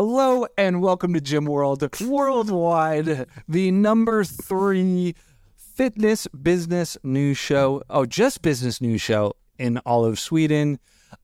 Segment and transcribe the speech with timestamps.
[0.00, 5.16] Hello and welcome to Gym World Worldwide, the number three
[5.56, 7.82] fitness business news show.
[7.90, 10.78] Oh, just business news show in all of Sweden.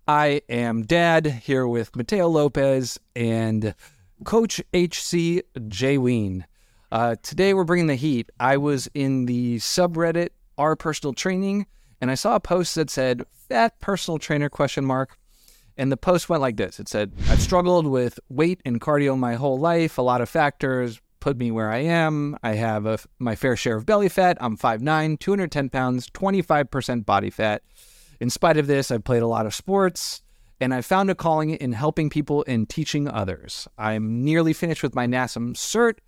[0.08, 3.76] I am Dad here with Mateo Lopez and
[4.24, 6.44] Coach HC Jay Wein.
[6.90, 8.28] Uh, today we're bringing the heat.
[8.40, 11.66] I was in the subreddit our personal training
[12.00, 15.16] and I saw a post that said fat personal trainer question mark.
[15.76, 16.78] And the post went like this.
[16.78, 19.98] It said, I've struggled with weight and cardio my whole life.
[19.98, 22.36] A lot of factors put me where I am.
[22.42, 24.36] I have a, my fair share of belly fat.
[24.40, 27.62] I'm 5'9, 210 pounds, 25% body fat.
[28.20, 30.22] In spite of this, I've played a lot of sports
[30.60, 33.66] and I found a calling in helping people and teaching others.
[33.76, 35.98] I'm nearly finished with my NASM cert,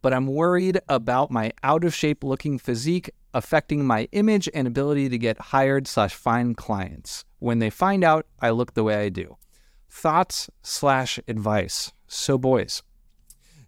[0.00, 5.08] but I'm worried about my out of shape looking physique affecting my image and ability
[5.08, 9.08] to get hired slash find clients when they find out I look the way I
[9.08, 9.36] do.
[9.90, 11.92] Thoughts slash advice.
[12.06, 12.82] So, boys,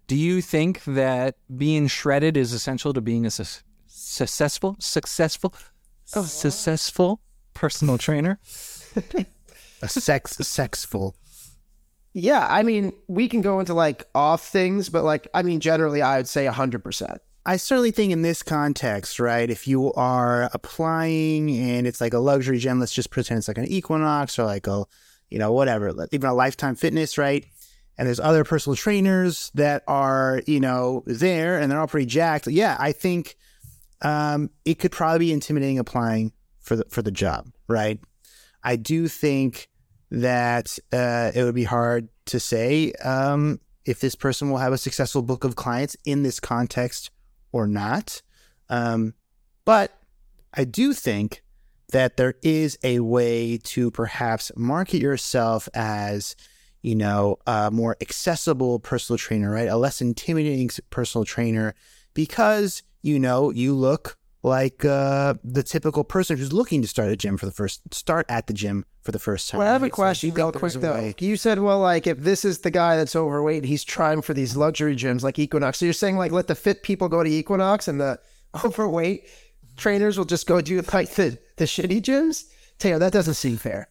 [0.07, 5.53] do you think that being shredded is essential to being a su- successful, successful,
[6.15, 6.23] oh.
[6.23, 7.19] successful
[7.53, 8.39] personal trainer?
[9.81, 11.15] a sex, sexful.
[12.13, 16.01] Yeah, I mean, we can go into like off things, but like, I mean, generally,
[16.01, 17.17] I would say 100%.
[17.45, 22.19] I certainly think in this context, right, if you are applying and it's like a
[22.19, 24.85] luxury gym, let's just pretend it's like an Equinox or like a,
[25.29, 27.45] you know, whatever, even a Lifetime Fitness, right?
[27.97, 32.47] And there's other personal trainers that are, you know, there and they're all pretty jacked.
[32.47, 33.35] Yeah, I think
[34.01, 37.99] um, it could probably be intimidating applying for the for the job, right?
[38.63, 39.69] I do think
[40.09, 44.77] that uh, it would be hard to say um, if this person will have a
[44.79, 47.11] successful book of clients in this context
[47.55, 48.21] or not.
[48.69, 49.13] Um,
[49.63, 49.97] but
[50.53, 51.41] I do think
[51.93, 56.35] that there is a way to perhaps market yourself as,
[56.81, 59.69] you know, a more accessible personal trainer, right?
[59.69, 61.73] A less intimidating personal trainer
[62.13, 67.17] because, you know, you look like uh, the typical person who's looking to start a
[67.17, 69.57] gym for the first start at the gym for the first time.
[69.57, 70.35] Well, I have a question.
[70.35, 71.13] So quick though.
[71.17, 74.55] You said, well, like if this is the guy that's overweight, he's trying for these
[74.55, 75.79] luxury gyms like Equinox.
[75.79, 78.19] So you're saying like let the fit people go to Equinox and the
[78.63, 79.27] overweight
[79.77, 82.45] trainers will just go do like the the shitty gyms?
[82.77, 83.89] Teo, that doesn't seem fair.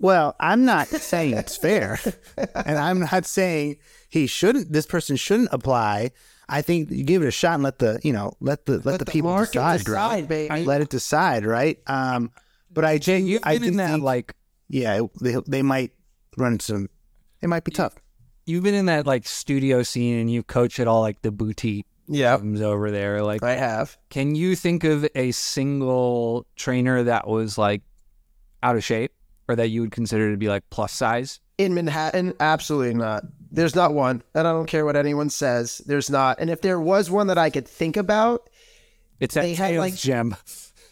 [0.00, 2.00] Well, I'm not saying it's fair,
[2.36, 3.76] and I'm not saying
[4.10, 4.72] he shouldn't.
[4.72, 6.10] This person shouldn't apply.
[6.52, 8.84] I think you give it a shot and let the you know let the let,
[8.84, 10.66] let the, the, people decide, decide right?
[10.66, 11.78] Let it decide, right?
[11.86, 12.30] Um,
[12.70, 14.34] but I, Jay, you've I been in that think, like,
[14.68, 15.92] yeah, they they might
[16.36, 16.90] run some.
[17.40, 17.94] It might be tough.
[18.44, 21.86] You've been in that like studio scene, and you coach at all like the boutique
[22.06, 23.22] yeah over there.
[23.22, 23.96] Like I have.
[24.10, 27.80] Can you think of a single trainer that was like
[28.62, 29.12] out of shape,
[29.48, 32.34] or that you would consider to be like plus size in Manhattan?
[32.40, 33.24] Absolutely not.
[33.54, 35.78] There's not one, and I don't care what anyone says.
[35.86, 36.40] There's not.
[36.40, 38.48] And if there was one that I could think about,
[39.20, 40.34] it's at Tails like, Gym.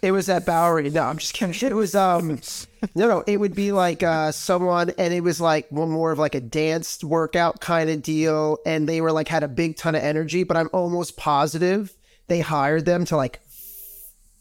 [0.03, 0.89] It was at Bowery.
[0.89, 1.69] No, I'm just kidding.
[1.69, 2.41] It was um
[2.95, 6.19] no no, it would be like uh someone and it was like one more of
[6.19, 9.95] like a dance workout kind of deal and they were like had a big ton
[9.95, 11.95] of energy, but I'm almost positive
[12.31, 13.41] they hired them to like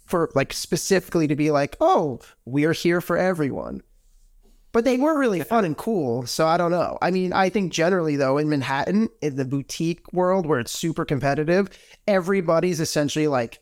[0.06, 3.82] for like specifically to be like, "Oh, we're here for everyone."
[4.72, 6.98] But they were really fun and cool, so I don't know.
[7.02, 11.06] I mean, I think generally though in Manhattan, in the boutique world where it's super
[11.06, 11.70] competitive,
[12.08, 13.60] everybody's essentially like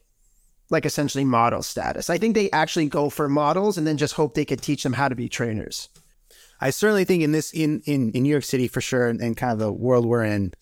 [0.69, 2.09] like essentially model status.
[2.09, 4.93] I think they actually go for models and then just hope they could teach them
[4.93, 5.87] how to be trainers.
[6.59, 9.37] I certainly think in this in in, in New York City for sure, and, and
[9.37, 10.53] kind of the world we're in,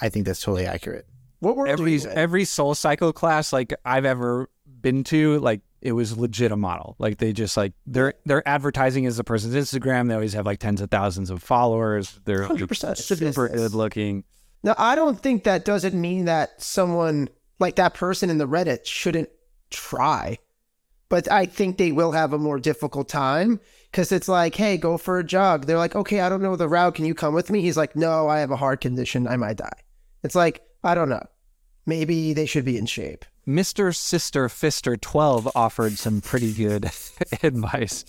[0.00, 1.06] I think that's totally accurate.
[1.40, 4.48] What were every every Soul Cycle class like I've ever
[4.80, 6.96] been to, like it was legit a model.
[6.98, 10.08] Like they just like they're they're advertising as a person's Instagram.
[10.08, 12.18] They always have like tens of thousands of followers.
[12.24, 12.96] They're 100%.
[12.96, 14.24] super good looking.
[14.62, 17.28] Now I don't think that doesn't mean that someone
[17.58, 19.30] like that person in the Reddit shouldn't
[19.70, 20.38] try.
[21.08, 23.60] But I think they will have a more difficult time
[23.90, 25.66] because it's like, hey, go for a jog.
[25.66, 26.96] They're like, okay, I don't know the route.
[26.96, 27.62] Can you come with me?
[27.62, 29.28] He's like, no, I have a heart condition.
[29.28, 29.78] I might die.
[30.24, 31.24] It's like, I don't know.
[31.86, 33.24] Maybe they should be in shape.
[33.46, 33.94] Mr.
[33.94, 36.90] Sister Fister 12 offered some pretty good
[37.42, 38.04] advice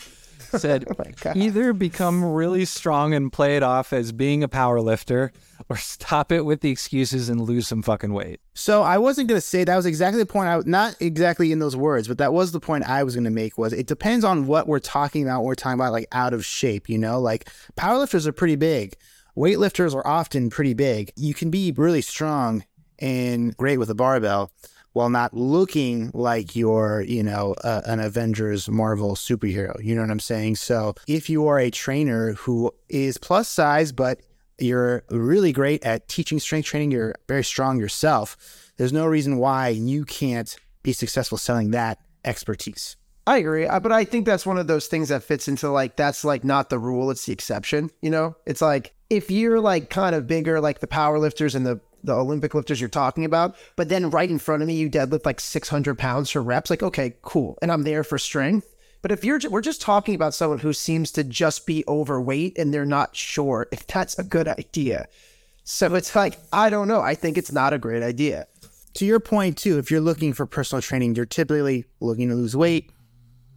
[0.56, 0.86] said
[1.26, 5.32] oh either become really strong and play it off as being a power lifter
[5.70, 8.40] or stop it with the excuses and lose some fucking weight.
[8.54, 11.60] So I wasn't going to say that was exactly the point I not exactly in
[11.60, 14.24] those words, but that was the point I was going to make was it depends
[14.24, 15.44] on what we're talking about.
[15.44, 18.96] We're talking about like out of shape, you know, like powerlifters are pretty big.
[19.36, 21.12] Weightlifters are often pretty big.
[21.16, 22.66] You can be really strong
[23.00, 24.52] and great with a barbell
[24.98, 29.76] while not looking like you're, you know, an Avengers Marvel superhero.
[29.84, 30.56] You know what I'm saying?
[30.56, 34.22] So if you are a trainer who is plus size, but
[34.58, 38.72] you're really great at teaching strength training, you're very strong yourself.
[38.78, 42.96] There's no reason why you can't be successful selling that expertise.
[43.28, 45.98] I agree, uh, but I think that's one of those things that fits into like
[45.98, 47.92] that's like not the rule; it's the exception.
[48.02, 51.66] You know, it's like if you're like kind of bigger, like the power lifters and
[51.66, 54.90] the the Olympic lifters you're talking about, but then right in front of me you
[54.90, 58.74] deadlift like 600 pounds for reps, like okay, cool, and I'm there for strength.
[59.04, 62.74] But if you're we're just talking about someone who seems to just be overweight and
[62.74, 65.08] they're not sure if that's a good idea.
[65.64, 67.02] So it's like I don't know.
[67.02, 68.48] I think it's not a great idea.
[68.96, 72.56] To your point too, if you're looking for personal training, you're typically looking to lose
[72.56, 72.92] weight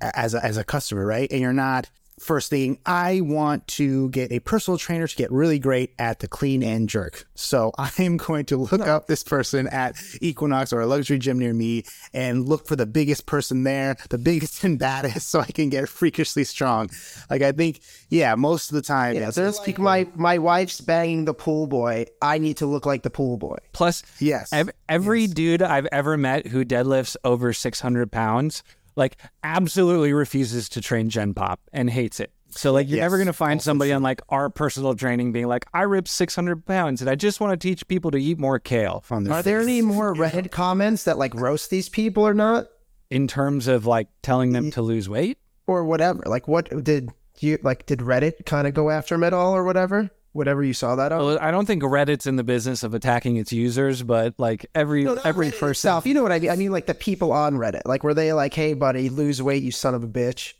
[0.01, 1.31] as a, as a customer, right?
[1.31, 1.89] And you're not
[2.21, 6.29] first thing, I want to get a personal trainer to get really great at the
[6.29, 7.27] clean and jerk.
[7.35, 11.55] So I'm going to look up this person at Equinox or a luxury gym near
[11.55, 15.71] me and look for the biggest person there, the biggest and baddest, so I can
[15.71, 16.91] get freakishly strong.
[17.29, 19.31] Like I think, yeah, most of the time, yeah.
[19.31, 22.07] There's like my my wife's banging the pool boy.
[22.21, 23.59] I need to look like the pool boy.
[23.73, 25.31] Plus, yes, ev- every yes.
[25.31, 28.63] dude I've ever met who deadlifts over 600 pounds
[29.01, 32.33] like absolutely refuses to train Gen Pop and hates it.
[32.51, 35.67] So like you're yes, never gonna find somebody on like our personal training being like,
[35.73, 39.05] I ripped 600 pounds and I just want to teach people to eat more kale.
[39.11, 39.45] Are face.
[39.45, 42.69] there any more Reddit comments that like roast these people or not?
[43.09, 46.23] In terms of like telling them to lose weight or whatever.
[46.27, 47.87] Like what did you like?
[47.87, 50.11] Did Reddit kind of go after them at all or whatever?
[50.33, 51.25] Whatever you saw that on.
[51.25, 55.05] Well, I don't think Reddit's in the business of attacking its users, but like every
[55.05, 56.51] no, every Reddit person, itself, you know what I mean?
[56.51, 57.83] I mean like the people on Reddit.
[57.85, 60.55] Like were they like, "Hey, buddy, lose weight, you son of a bitch"?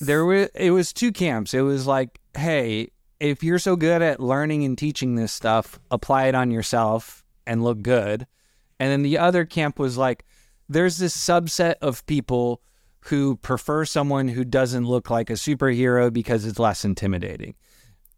[0.00, 1.54] There were it was two camps.
[1.54, 2.90] It was like, "Hey,
[3.20, 7.64] if you're so good at learning and teaching this stuff, apply it on yourself and
[7.64, 8.26] look good."
[8.80, 10.24] And then the other camp was like,
[10.68, 12.60] "There's this subset of people."
[13.08, 17.54] Who prefer someone who doesn't look like a superhero because it's less intimidating.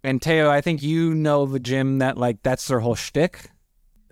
[0.07, 3.51] And Teo, I think you know a gym that like that's their whole shtick.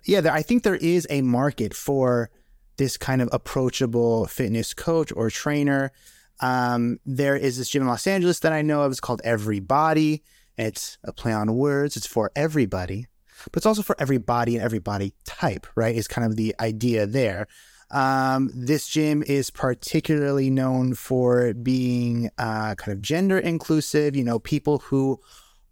[0.03, 2.29] Yeah, I think there is a market for
[2.75, 5.93] this kind of approachable fitness coach or trainer.
[6.41, 8.91] Um, there is this gym in Los Angeles that I know of.
[8.91, 10.21] It's called Everybody.
[10.57, 11.95] It's a play on words.
[11.95, 13.07] It's for everybody,
[13.45, 15.95] but it's also for everybody and everybody type, right?
[15.95, 17.47] Is kind of the idea there.
[17.89, 24.13] Um, this gym is particularly known for being uh, kind of gender inclusive.
[24.13, 25.21] You know, people who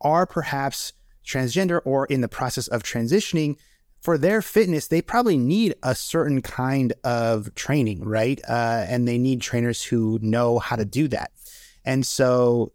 [0.04, 0.94] are perhaps
[1.26, 3.58] transgender or in the process of transitioning,
[4.04, 8.42] for their fitness, they probably need a certain kind of training, right?
[8.48, 11.32] Uh, and they need trainers who know how to do that.
[11.86, 12.74] And so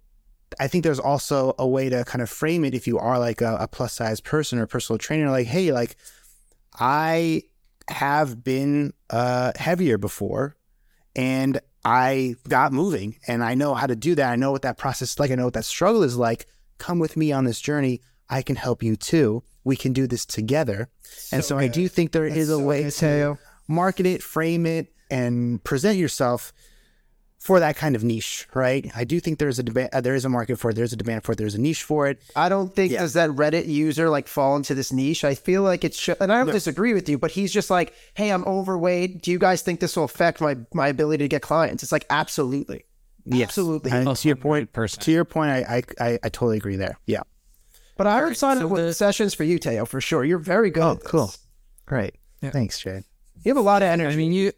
[0.59, 3.43] I think there's also a way to kind of frame it if you are like
[3.43, 5.97] a, a plus size person or personal trainer, like, hey, like
[6.81, 7.43] I
[7.91, 10.57] have been uh, heavier before
[11.15, 14.33] and I got moving and I know how to do that.
[14.33, 15.31] I know what that process is like.
[15.31, 16.47] I know what that struggle is like
[16.79, 18.01] come with me on this journey.
[18.29, 19.43] I can help you too.
[19.65, 20.89] We can do this together.
[21.03, 21.65] So and so good.
[21.65, 25.63] I do think there That's is a so way to market it, frame it, and
[25.65, 26.53] present yourself
[27.39, 28.91] for that kind of niche, right?
[28.97, 30.75] I do think there's a demand, uh, there is a market for it.
[30.75, 31.39] There's a demand for it.
[31.39, 32.21] There's a niche for it.
[32.35, 33.01] I don't think yeah.
[33.01, 35.25] does that Reddit user like fall into this niche.
[35.25, 36.53] I feel like it's, sh- and I don't no.
[36.53, 39.23] disagree with you, but he's just like, hey, I'm overweight.
[39.23, 41.83] Do you guys think this will affect my my ability to get clients?
[41.83, 42.85] It's like absolutely.
[43.31, 43.49] Yes.
[43.49, 43.91] Absolutely.
[43.91, 45.03] And to your point, person.
[45.03, 46.99] To your point, I, I, I, totally agree there.
[47.07, 47.23] Yeah.
[47.97, 48.95] But I would sign so up with the...
[48.95, 50.25] sessions for you, Teo, for sure.
[50.25, 50.83] You're very good.
[50.83, 51.33] Oh, cool.
[51.85, 52.15] Great.
[52.41, 52.51] Yeah.
[52.51, 53.05] Thanks, Jay.
[53.45, 54.15] You have a lot of energy.
[54.15, 54.53] I mean, you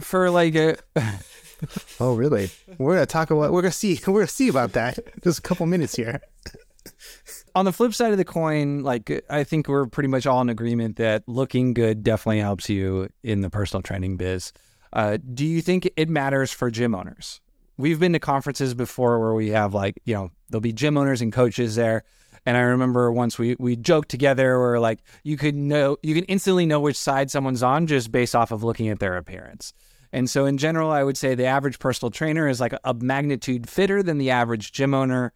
[0.00, 0.76] for like a.
[2.00, 2.50] oh, really?
[2.78, 3.52] We're gonna talk about.
[3.52, 4.00] We're gonna see.
[4.06, 4.98] We're gonna see about that.
[5.22, 6.20] Just a couple minutes here.
[7.54, 10.48] On the flip side of the coin, like I think we're pretty much all in
[10.48, 14.52] agreement that looking good definitely helps you in the personal training biz.
[14.92, 17.40] Uh, do you think it matters for gym owners?
[17.80, 21.22] We've been to conferences before where we have like, you know, there'll be gym owners
[21.22, 22.04] and coaches there.
[22.46, 26.24] And I remember once we we joked together where like you could know you can
[26.24, 29.72] instantly know which side someone's on just based off of looking at their appearance.
[30.12, 33.68] And so in general, I would say the average personal trainer is like a magnitude
[33.68, 35.32] fitter than the average gym owner.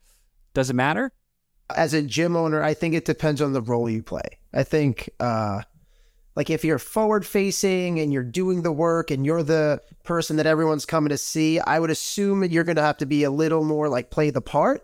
[0.54, 1.12] Does it matter?
[1.74, 4.38] As a gym owner, I think it depends on the role you play.
[4.52, 5.62] I think uh
[6.36, 10.46] like if you're forward facing and you're doing the work and you're the person that
[10.46, 13.64] everyone's coming to see, I would assume you're going to have to be a little
[13.64, 14.82] more like play the part.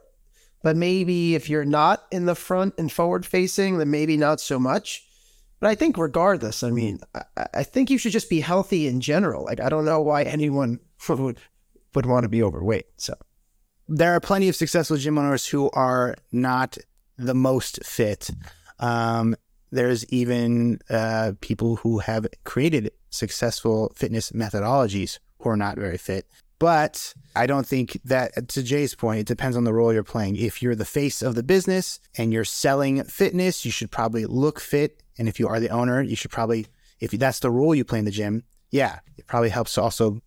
[0.63, 4.59] But maybe if you're not in the front and forward facing, then maybe not so
[4.59, 5.07] much.
[5.59, 9.01] But I think regardless, I mean, I, I think you should just be healthy in
[9.01, 9.45] general.
[9.45, 11.39] Like I don't know why anyone would
[11.95, 12.87] would want to be overweight.
[12.99, 13.15] So
[13.89, 16.79] there are plenty of successful gym owners who are not
[17.19, 18.31] the most fit.
[18.79, 19.35] Um,
[19.71, 26.27] there's even uh, people who have created successful fitness methodologies who are not very fit.
[26.59, 30.37] But I don't think that, to Jay's point, it depends on the role you're playing.
[30.37, 34.61] If you're the face of the business and you're selling fitness, you should probably look
[34.61, 35.03] fit.
[35.19, 36.67] And if you are the owner, you should probably,
[36.99, 40.21] if that's the role you play in the gym, yeah, it probably helps to also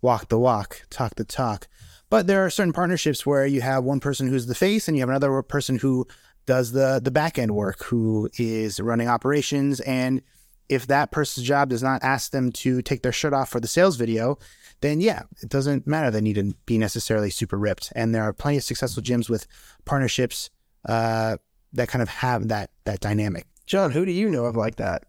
[0.00, 1.68] walk the walk, talk the talk.
[2.08, 5.02] But there are certain partnerships where you have one person who's the face and you
[5.02, 6.06] have another person who
[6.46, 9.80] does the the back end work, who is running operations.
[9.80, 10.22] And
[10.68, 13.68] if that person's job does not ask them to take their shirt off for the
[13.68, 14.38] sales video,
[14.80, 16.10] then yeah, it doesn't matter.
[16.10, 17.92] They need to be necessarily super ripped.
[17.94, 19.46] And there are plenty of successful gyms with
[19.84, 20.50] partnerships
[20.88, 21.36] uh,
[21.72, 23.46] that kind of have that that dynamic.
[23.66, 25.04] John, who do you know of like that?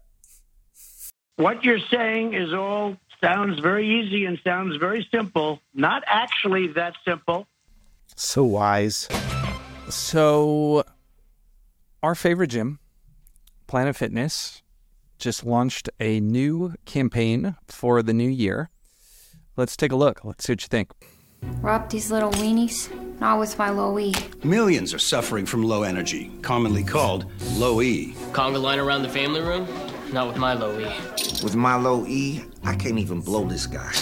[1.36, 5.60] What you're saying is all sounds very easy and sounds very simple.
[5.74, 7.46] Not actually that simple.
[8.16, 9.08] So wise.
[9.88, 10.84] So,
[12.02, 12.78] our favorite gym,
[13.66, 14.62] Planet Fitness,
[15.18, 18.70] just launched a new campaign for the new year.
[19.56, 20.24] Let's take a look.
[20.24, 20.92] Let's see what you think.
[21.60, 22.90] Rub these little weenies,
[23.20, 24.12] not with my low E.
[24.42, 28.14] Millions are suffering from low energy, commonly called low E.
[28.32, 29.66] Conga line around the family room?
[30.12, 30.84] Not with my low E.
[31.42, 33.92] With my low E, I can't even blow this guy.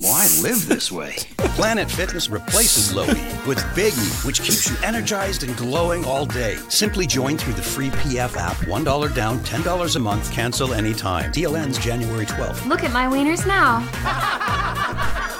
[0.00, 1.16] Why live this way?
[1.56, 6.24] Planet Fitness replaces low E with Big E, which keeps you energized and glowing all
[6.24, 6.56] day.
[6.68, 8.56] Simply join through the free PF app.
[8.58, 11.32] $1 down, $10 a month, cancel anytime.
[11.32, 12.64] Deal ends January 12th.
[12.66, 13.84] Look at my wieners now.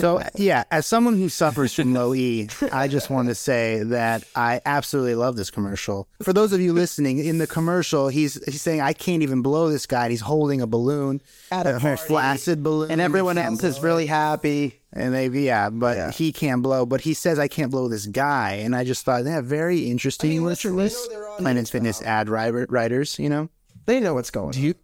[0.00, 3.82] So uh, yeah, as someone who suffers from low E, I just want to say
[3.84, 6.08] that I absolutely love this commercial.
[6.22, 9.68] For those of you listening, in the commercial, he's he's saying I can't even blow
[9.68, 10.04] this guy.
[10.04, 11.20] And he's holding a balloon,
[11.50, 12.08] At a very party.
[12.08, 14.80] flaccid balloon, And everyone else is really happy.
[14.92, 16.86] And they, yeah, but he can't blow.
[16.86, 20.44] But he says I can't blow this guy, and I just thought, yeah, very interesting.
[20.44, 23.48] listen, list, they know their Planet Fitness ad writers, you know.
[23.86, 24.64] They know what's going Do on.
[24.64, 24.74] you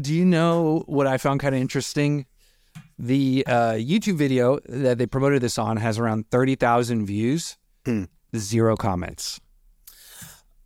[0.00, 2.26] do you know what I found kind of interesting?
[2.98, 7.56] The uh, YouTube video that they promoted this on has around thirty thousand views,
[8.36, 9.40] zero comments.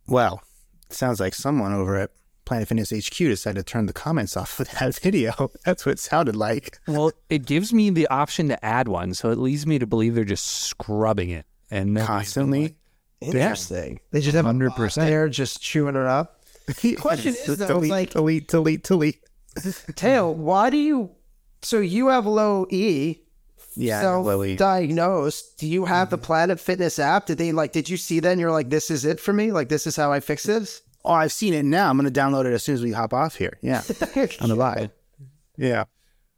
[0.07, 0.41] Well,
[0.89, 2.11] sounds like someone over at
[2.45, 5.51] Planet Fitness HQ decided to turn the comments off of that video.
[5.65, 6.79] That's what it sounded like.
[6.87, 10.15] Well, it gives me the option to add one, so it leads me to believe
[10.15, 12.61] they're just scrubbing it and Constantly.
[12.63, 12.75] like-
[13.21, 13.99] Interesting.
[14.09, 14.95] They just have a bot 100%.
[14.95, 16.37] there just chewing it up.
[16.81, 19.19] The question is, though, delete, like- delete, delete, delete.
[19.95, 21.11] Tail, why do you?
[21.61, 23.17] So you have low E,
[23.75, 24.55] Yeah, self Lily.
[24.55, 25.57] diagnosed.
[25.59, 27.25] Do you have the Planet Fitness app?
[27.27, 27.71] Did they like?
[27.71, 28.31] Did you see that?
[28.31, 29.51] and You're like, this is it for me.
[29.51, 30.81] Like, this is how I fix this.
[31.05, 31.89] Oh, I've seen it now.
[31.89, 33.57] I'm going to download it as soon as we hop off here.
[33.61, 33.81] Yeah,
[34.41, 34.91] on the live.
[35.57, 35.85] Yeah.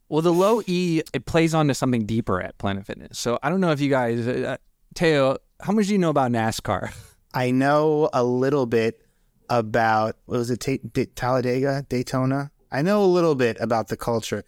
[0.10, 3.18] Well, the low E it plays onto something deeper at Planet Fitness.
[3.18, 4.58] So I don't know if you guys, uh,
[4.94, 6.94] Teo, how much do you know about NASCAR?
[7.34, 9.01] I know a little bit
[9.50, 12.51] about what was it, Ta- Da- Talladega, Daytona.
[12.72, 14.44] I know a little bit about the culture.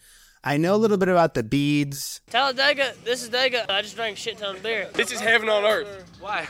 [0.48, 2.22] I know a little bit about the beads.
[2.30, 3.68] Talladega, this is Dega.
[3.68, 4.88] I just drank a shit ton of beer.
[4.94, 6.06] This is heaven on earth.
[6.20, 6.48] Why?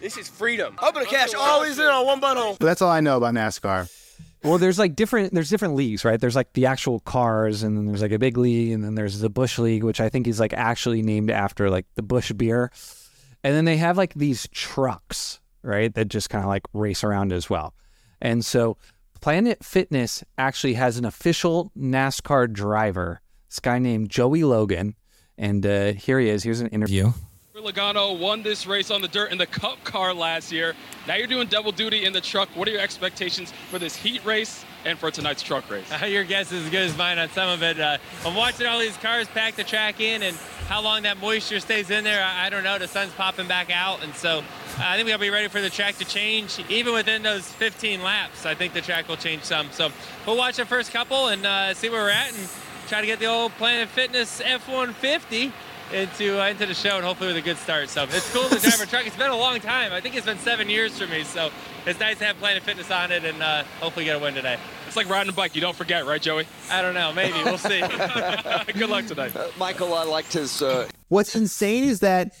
[0.00, 0.76] This is freedom.
[0.78, 2.58] I'm gonna cash all these in on one butthole.
[2.58, 3.90] But that's all I know about NASCAR.
[4.44, 6.20] Well, there's like different there's different leagues, right?
[6.20, 9.20] There's like the actual cars, and then there's like a big league, and then there's
[9.20, 12.70] the Bush League, which I think is like actually named after like the Bush beer.
[13.42, 17.32] And then they have like these trucks, right, that just kind of like race around
[17.32, 17.72] as well.
[18.20, 18.76] And so
[19.26, 24.94] Planet Fitness actually has an official NASCAR driver, this guy named Joey Logano.
[25.36, 26.44] And uh, here he is.
[26.44, 27.10] Here's an interview.
[27.62, 30.74] Logano won this race on the dirt in the Cup car last year.
[31.08, 32.50] Now you're doing double duty in the truck.
[32.50, 35.90] What are your expectations for this heat race and for tonight's truck race?
[36.06, 37.80] Your guess is as good as mine on some of it.
[37.80, 37.96] Uh,
[38.26, 40.36] I'm watching all these cars pack the track in, and
[40.68, 42.78] how long that moisture stays in there, I, I don't know.
[42.78, 44.42] The sun's popping back out, and so uh,
[44.80, 46.62] I think we got to be ready for the track to change.
[46.68, 49.70] Even within those 15 laps, I think the track will change some.
[49.72, 49.88] So
[50.26, 52.48] we'll watch the first couple and uh, see where we're at, and
[52.86, 55.52] try to get the old Planet Fitness F-150
[55.92, 57.88] into uh, into the show, and hopefully with a good start.
[57.88, 59.06] So it's cool to drive a truck.
[59.06, 59.92] It's been a long time.
[59.92, 61.50] I think it's been seven years for me, so
[61.86, 64.58] it's nice to have Planet Fitness on it, and uh, hopefully get a win today.
[64.86, 65.54] It's like riding a bike.
[65.54, 66.46] You don't forget, right, Joey?
[66.70, 67.12] I don't know.
[67.12, 67.80] Maybe we'll see.
[68.72, 69.32] Good luck tonight.
[69.58, 70.62] Michael, I liked his.
[70.62, 72.34] Uh, What's insane is that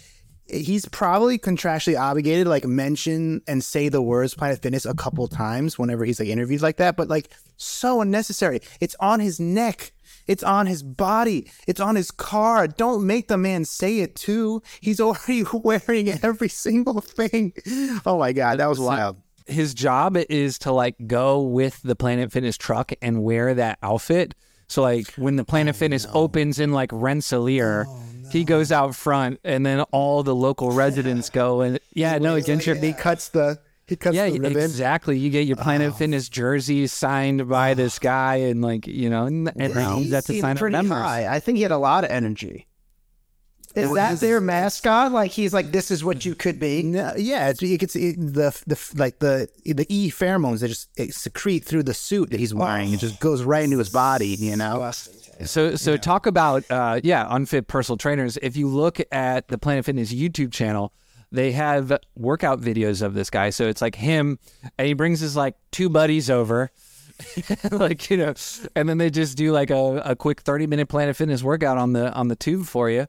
[0.48, 5.26] he's probably contractually obligated to like mention and say the words Planet Fitness a couple
[5.28, 8.60] times whenever he's like interviewed like that, but like so unnecessary.
[8.80, 9.92] It's on his neck.
[10.26, 11.50] It's on his body.
[11.66, 12.66] It's on his car.
[12.66, 14.62] Don't make the man say it too.
[14.80, 17.52] He's already wearing every single thing.
[18.04, 19.16] Oh my god, that was wild.
[19.46, 24.34] his job is to like go with the Planet Fitness truck and wear that outfit.
[24.68, 28.02] So like when the Planet oh, Fitness opens in like Rensselaer, oh,
[28.32, 32.48] he goes out front and then all the local residents go and yeah, no, it's
[32.48, 32.92] interesting.
[32.92, 34.56] He cuts the He cuts yeah, the ribbon.
[34.62, 35.16] exactly.
[35.18, 39.50] You get your Planet Fitness jersey signed by this guy, and like you know, and,
[39.56, 40.98] and He he's at to seemed sign up pretty members.
[40.98, 41.28] high.
[41.28, 42.66] I think he had a lot of energy.
[43.76, 45.12] Is Well, that his- their mascot?
[45.12, 46.82] Like he's like, this is what you could be.
[46.82, 50.88] No, yeah, it's, you can see the the like the the e pheromones that just
[50.96, 52.92] it secrete through the suit that he's wearing.
[52.92, 54.28] It just goes right into his body.
[54.28, 54.90] You know.
[55.44, 58.38] So, so talk about uh, yeah, unfit personal trainers.
[58.38, 60.94] If you look at the Planet Fitness YouTube channel,
[61.36, 63.50] they have workout videos of this guy.
[63.50, 64.38] So it's like him,
[64.78, 66.70] and he brings his like two buddies over,
[67.70, 68.34] like you know,
[68.74, 71.92] and then they just do like a, a quick thirty minute Planet Fitness workout on
[71.92, 73.06] the on the tube for you,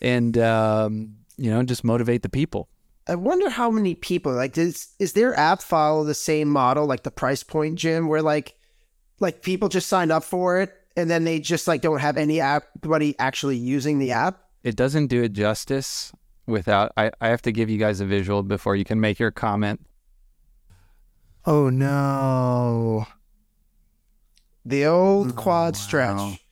[0.00, 2.68] and um, you know, just motivate the people.
[3.08, 7.02] I wonder how many people like does is their app follow the same model like
[7.02, 8.54] the price point gym where like
[9.18, 12.40] like people just sign up for it and then they just like don't have any
[12.40, 14.44] app anybody actually using the app.
[14.62, 16.12] It doesn't do it justice
[16.50, 16.92] without.
[16.96, 19.80] I, I have to give you guys a visual before you can make your comment.
[21.46, 23.06] Oh no!
[24.64, 26.44] The old quad stretch.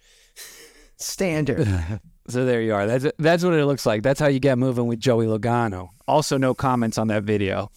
[0.97, 1.69] Standard.
[2.31, 2.87] So there you are.
[2.87, 4.03] That's that's what it looks like.
[4.03, 5.89] That's how you get moving with Joey Logano.
[6.07, 7.71] Also, no comments on that video.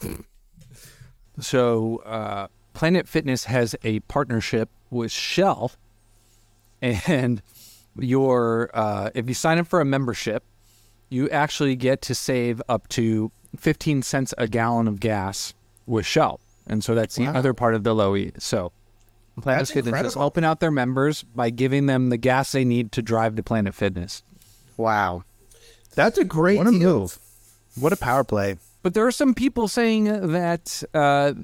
[1.40, 5.72] so, uh, Planet Fitness has a partnership with Shell,
[6.82, 7.42] and
[7.98, 10.44] your uh, if you sign up for a membership,
[11.08, 15.54] you actually get to save up to fifteen cents a gallon of gas
[15.86, 18.32] with Shell, and so that's the other part of the low E.
[18.38, 18.72] So.
[19.42, 22.90] Planet That's Fitness is helping out their members by giving them the gas they need
[22.92, 24.22] to drive to Planet Fitness.
[24.78, 25.24] Wow,
[25.94, 26.78] That's a great what a deal.
[27.00, 27.18] move!
[27.78, 28.56] What a power play!
[28.82, 31.34] But there are some people saying that uh,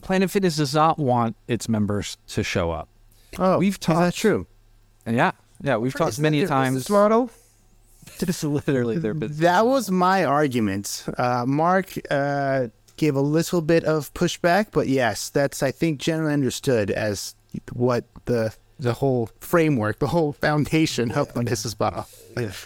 [0.00, 2.88] Planet Fitness does not want its members to show up.
[3.36, 3.98] Oh, We've talked.
[3.98, 4.46] That's true.
[5.04, 6.76] And yeah, yeah, we've talked many that times.
[6.76, 7.30] business model.
[8.42, 9.38] Literally their business.
[9.38, 11.04] That was my argument.
[11.16, 16.32] Uh, Mark uh, gave a little bit of pushback, but yes, that's I think generally
[16.32, 17.34] understood as
[17.72, 22.06] what the the whole framework, the whole foundation of the business model.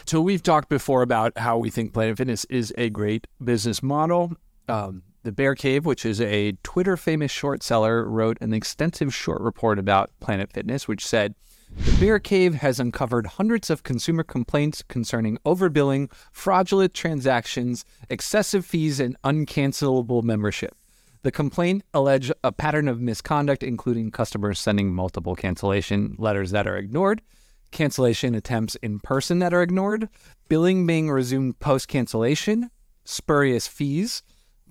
[0.04, 4.32] So we've talked before about how we think Planet Fitness is a great business model.
[4.68, 9.40] Um, the Bear Cave, which is a Twitter famous short seller, wrote an extensive short
[9.40, 11.34] report about Planet Fitness, which said
[11.76, 19.00] the Bear Cave has uncovered hundreds of consumer complaints concerning overbilling, fraudulent transactions, excessive fees,
[19.00, 20.74] and uncancelable membership.
[21.22, 26.76] The complaint alleged a pattern of misconduct, including customers sending multiple cancellation letters that are
[26.76, 27.22] ignored,
[27.70, 30.08] cancellation attempts in person that are ignored,
[30.48, 32.70] billing being resumed post cancellation,
[33.04, 34.22] spurious fees,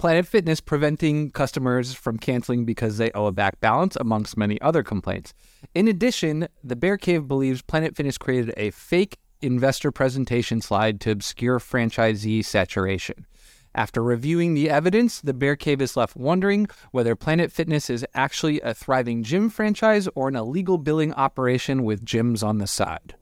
[0.02, 4.82] Planet Fitness preventing customers from canceling because they owe a back balance, amongst many other
[4.82, 5.36] complaints.
[5.76, 11.12] In addition, the Bear Cave believes Planet Fitness created a fake investor presentation slide to
[11.12, 13.28] obscure franchisee saturation.
[13.76, 18.60] After reviewing the evidence, the Bear Cave is left wondering whether Planet Fitness is actually
[18.62, 23.14] a thriving gym franchise or an illegal billing operation with gyms on the side.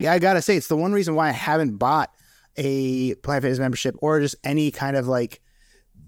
[0.00, 2.10] Yeah, I gotta say, it's the one reason why I haven't bought
[2.56, 5.40] a Planet Fitness membership or just any kind of like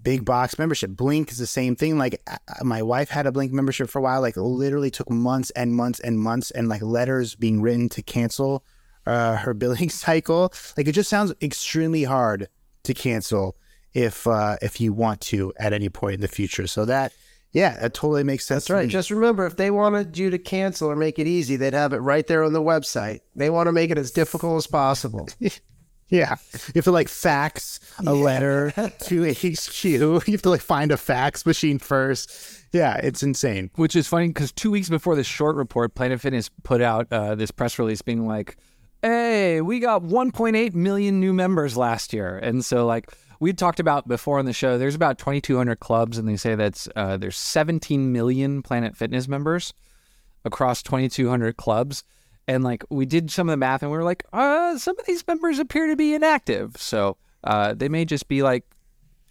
[0.05, 0.91] big box membership.
[0.91, 1.97] Blink is the same thing.
[1.97, 4.21] Like uh, my wife had a Blink membership for a while.
[4.21, 8.63] Like literally took months and months and months, and like letters being written to cancel
[9.05, 10.53] uh, her billing cycle.
[10.77, 12.47] Like it just sounds extremely hard
[12.83, 13.57] to cancel
[13.93, 16.67] if uh, if you want to at any point in the future.
[16.67, 17.11] So that
[17.51, 18.65] yeah, that totally makes sense.
[18.65, 18.85] That's right.
[18.85, 18.91] me.
[18.91, 21.97] Just remember, if they wanted you to cancel or make it easy, they'd have it
[21.97, 23.21] right there on the website.
[23.35, 25.27] They want to make it as difficult as possible.
[26.09, 26.35] Yeah.
[26.53, 28.71] You have to like fax a letter
[29.05, 29.83] to HQ.
[29.85, 32.31] You have to like find a fax machine first.
[32.71, 33.71] Yeah, it's insane.
[33.75, 37.35] Which is funny because two weeks before this short report, Planet Fitness put out uh,
[37.35, 38.57] this press release being like,
[39.01, 44.07] "Hey, we got 1.8 million new members last year," and so like we talked about
[44.07, 48.11] before on the show, there's about 2,200 clubs, and they say that's uh, there's 17
[48.11, 49.73] million Planet Fitness members
[50.43, 52.03] across 2,200 clubs.
[52.47, 55.05] And like we did some of the math, and we were like, uh, some of
[55.05, 58.65] these members appear to be inactive, so uh, they may just be like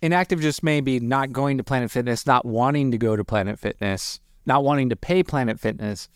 [0.02, 3.58] inactive just may be not going to Planet Fitness, not wanting to go to Planet
[3.58, 6.08] Fitness, not wanting to pay Planet Fitness,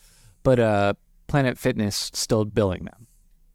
[0.42, 0.94] but uh,
[1.26, 3.07] Planet Fitness still billing them.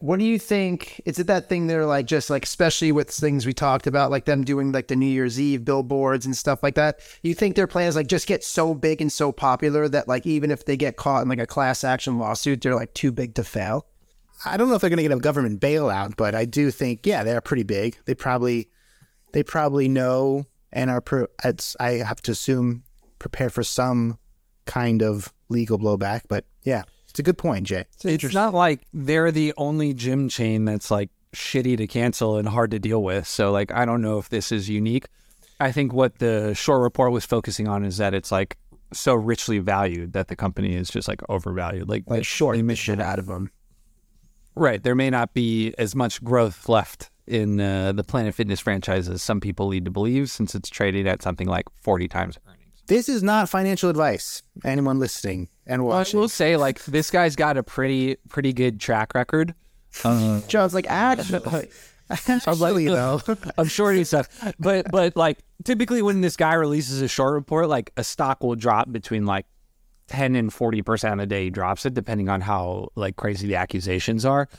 [0.03, 0.99] What do you think?
[1.05, 4.25] Is it that thing they're like, just like, especially with things we talked about, like
[4.25, 6.99] them doing like the New Year's Eve billboards and stuff like that?
[7.21, 10.25] You think their plan is like just get so big and so popular that like
[10.25, 13.33] even if they get caught in like a class action lawsuit, they're like too big
[13.35, 13.87] to fail?
[14.43, 17.05] I don't know if they're going to get a government bailout, but I do think
[17.05, 17.95] yeah, they're pretty big.
[18.03, 18.69] They probably
[19.31, 22.83] they probably know and are it's I have to assume
[23.19, 24.19] prepared for some
[24.65, 26.83] kind of legal blowback, but yeah.
[27.13, 27.85] It's a good point, Jay.
[28.03, 32.71] It's not like they're the only gym chain that's like shitty to cancel and hard
[32.71, 33.27] to deal with.
[33.27, 35.05] So like I don't know if this is unique.
[35.59, 38.57] I think what the short report was focusing on is that it's like
[38.93, 41.87] so richly valued that the company is just like overvalued.
[41.87, 43.51] Like, like short mission out of them.
[44.55, 44.81] Right.
[44.81, 49.21] There may not be as much growth left in uh, the Planet Fitness franchise as
[49.21, 52.62] some people lead to believe, since it's trading at something like forty times earnings.
[52.87, 54.43] This is not financial advice.
[54.65, 56.19] Anyone listening and Well, I watching.
[56.19, 59.55] will say, like, this guy's got a pretty pretty good track record.
[60.03, 61.69] Uh, John's like, actually,
[62.09, 63.21] Actually, though.
[63.57, 64.27] of shorting stuff.
[64.59, 68.55] But but like typically when this guy releases a short report, like a stock will
[68.55, 69.45] drop between like
[70.07, 71.45] ten and forty percent a day.
[71.45, 74.49] He drops it depending on how like crazy the accusations are.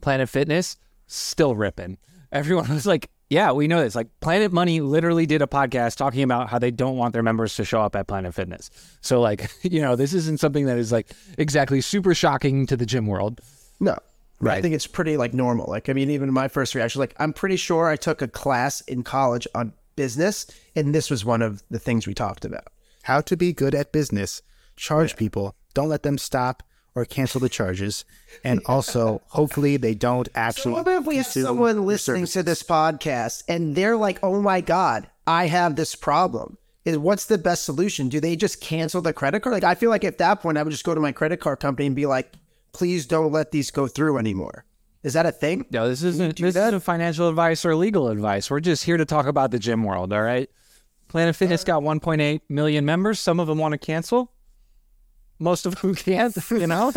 [0.00, 1.98] Planet Fitness still ripping.
[2.32, 6.22] Everyone was like, "Yeah, we know this." Like Planet Money literally did a podcast talking
[6.22, 8.70] about how they don't want their members to show up at Planet Fitness.
[9.00, 12.86] So like you know this isn't something that is like exactly super shocking to the
[12.86, 13.40] gym world.
[13.80, 13.98] No.
[14.40, 14.58] Right.
[14.58, 15.66] I think it's pretty like normal.
[15.70, 18.80] Like, I mean, even my first reaction, like, I'm pretty sure I took a class
[18.80, 22.66] in college on business, and this was one of the things we talked about.
[23.04, 24.42] How to be good at business.
[24.74, 25.54] Charge people.
[25.74, 26.64] Don't let them stop
[26.94, 28.04] or cancel the charges.
[28.44, 30.74] And also, hopefully, they don't actually.
[30.74, 34.60] So what if we have someone listening to this podcast and they're like, "Oh my
[34.60, 38.08] god, I have this problem." Is what's the best solution?
[38.08, 39.52] Do they just cancel the credit card?
[39.52, 41.60] Like, I feel like at that point, I would just go to my credit card
[41.60, 42.32] company and be like,
[42.72, 44.64] "Please don't let these go through anymore."
[45.02, 45.66] Is that a thing?
[45.70, 48.50] No, this isn't this isn't financial advice or legal advice.
[48.50, 50.48] We're just here to talk about the gym world, all right?
[51.08, 53.20] Planet Fitness uh, got 1.8 million members.
[53.20, 54.32] Some of them want to cancel.
[55.42, 56.92] Most of them can't, you know.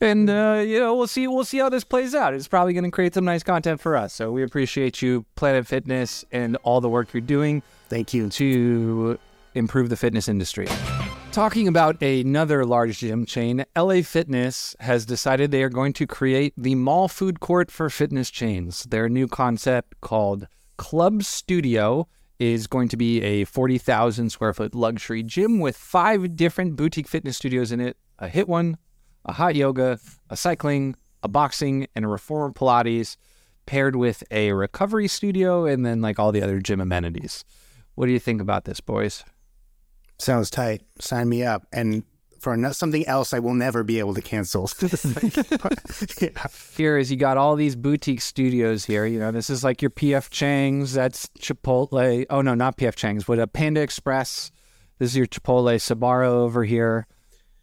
[0.00, 1.26] and uh, you know, we'll see.
[1.26, 2.34] We'll see how this plays out.
[2.34, 4.12] It's probably going to create some nice content for us.
[4.12, 7.62] So we appreciate you, Planet Fitness, and all the work you're doing.
[7.88, 9.18] Thank you to
[9.54, 10.68] improve the fitness industry.
[11.32, 16.54] Talking about another large gym chain, LA Fitness has decided they are going to create
[16.56, 18.84] the mall food court for fitness chains.
[18.84, 25.22] Their new concept called Club Studio is going to be a 40,000 square foot luxury
[25.22, 28.78] gym with five different boutique fitness studios in it a hit one,
[29.24, 29.98] a hot yoga,
[30.30, 33.16] a cycling, a boxing, and a reformer Pilates,
[33.66, 37.44] paired with a recovery studio and then like all the other gym amenities.
[37.94, 39.24] What do you think about this, boys?
[40.18, 40.82] Sounds tight.
[41.00, 41.66] Sign me up.
[41.72, 42.04] And
[42.38, 44.68] for something else, I will never be able to cancel.
[46.76, 49.06] Here is you got all these boutique studios here.
[49.06, 50.94] You know, this is like your PF Chang's.
[50.94, 52.26] That's Chipotle.
[52.30, 54.50] Oh no, not PF Chang's, but a Panda Express.
[54.98, 57.06] This is your Chipotle Sbarro over here.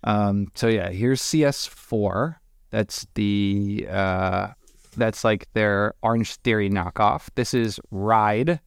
[0.03, 2.35] Um, so yeah, here's CS4.
[2.69, 4.47] That's the uh,
[4.97, 7.29] that's like their Orange Theory knockoff.
[7.35, 8.59] This is Ride,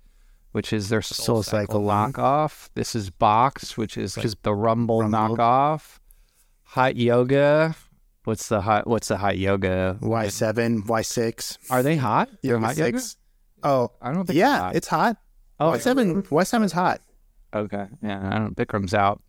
[0.56, 2.70] which is their Soul, Cycle, knockoff.
[2.72, 5.98] This is Box, which is like the Rumble, knockoff.
[6.62, 7.76] Hot Yoga.
[8.24, 8.86] What's the hot?
[8.86, 9.98] What's the hot yoga?
[10.00, 11.58] Y seven, Y six.
[11.68, 12.30] Are they hot?
[12.42, 12.98] Yeah, They're hot yoga?
[13.00, 13.18] six.
[13.62, 14.76] Oh, I don't think yeah, hot.
[14.76, 15.18] it's hot.
[15.60, 17.02] Oh, Y seven, Y seven's hot.
[17.54, 17.84] Okay.
[18.02, 18.56] Yeah, I don't.
[18.56, 19.22] Bikram's out.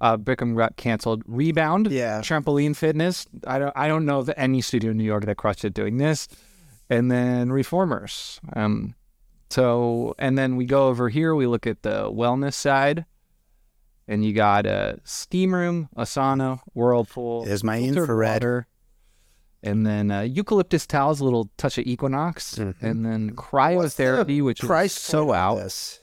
[0.00, 1.24] Uh, Bikram got canceled.
[1.26, 1.90] Rebound.
[1.90, 2.20] Yeah.
[2.20, 3.26] Trampoline Fitness.
[3.44, 3.72] I don't.
[3.76, 6.28] I don't know of any studio in New York that crushed it doing this.
[6.88, 8.40] And then Reformers.
[8.54, 8.94] Um.
[9.50, 11.34] So and then we go over here.
[11.34, 13.04] We look at the wellness side.
[14.08, 17.44] And you got a steam room, a sauna, whirlpool.
[17.44, 18.42] There's my infrared.
[18.42, 18.66] water,
[19.62, 22.84] and then uh, eucalyptus towels, a little touch of Equinox, Mm-hmm.
[22.84, 25.56] and then cryotherapy, which Price is so out.
[25.58, 26.00] this?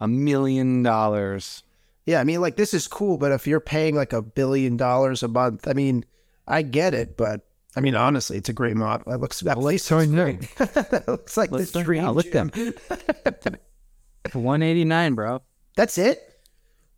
[0.00, 1.62] A million dollars.
[2.04, 5.22] Yeah, I mean, like this is cool, but if you're paying like a billion dollars
[5.22, 6.04] a month, I mean,
[6.48, 9.12] I get it, but I mean, honestly, it's a great model.
[9.12, 10.40] It looks that place is great.
[10.58, 12.06] that looks like Let's the look- dream.
[12.10, 12.50] look them.
[14.34, 15.42] One eighty nine, bro.
[15.76, 16.18] That's it.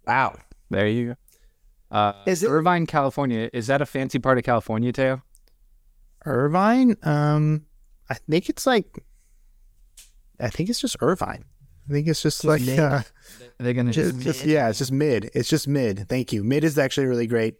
[0.06, 0.36] Wow.
[0.70, 1.06] There you
[1.90, 1.96] go.
[1.96, 3.48] Uh, Is it- Irvine, California?
[3.52, 5.22] Is that a fancy part of California, Teo?
[6.26, 6.96] Irvine.
[7.02, 7.66] Um,
[8.10, 9.04] I think it's like.
[10.40, 11.44] I think it's just Irvine.
[11.88, 12.78] I think it's just like mid.
[12.80, 13.02] uh,
[13.60, 15.30] Are gonna just, just yeah, it's just mid.
[15.34, 16.08] It's just mid.
[16.08, 16.42] Thank you.
[16.42, 17.54] Mid is actually really great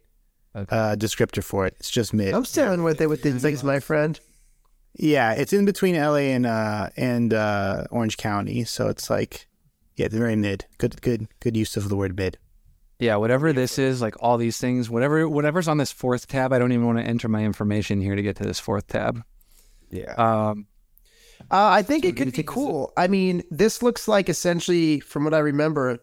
[0.55, 1.75] uh, descriptor for it.
[1.79, 2.33] It's just mid.
[2.33, 4.19] I'm staring with it with the things, my friend.
[4.97, 9.47] Yeah, it's in between LA and uh and uh Orange County, so it's like
[9.95, 10.65] yeah, it's very mid.
[10.77, 12.37] Good good good use of the word mid.
[12.97, 16.59] Yeah, whatever this is, like all these things, whatever whatever's on this fourth tab, I
[16.59, 19.21] don't even want to enter my information here to get to this fourth tab.
[19.91, 20.13] Yeah.
[20.13, 20.67] Um,
[21.51, 22.93] Uh, I think it could be cool.
[22.95, 25.99] I mean, this looks like essentially, from what I remember,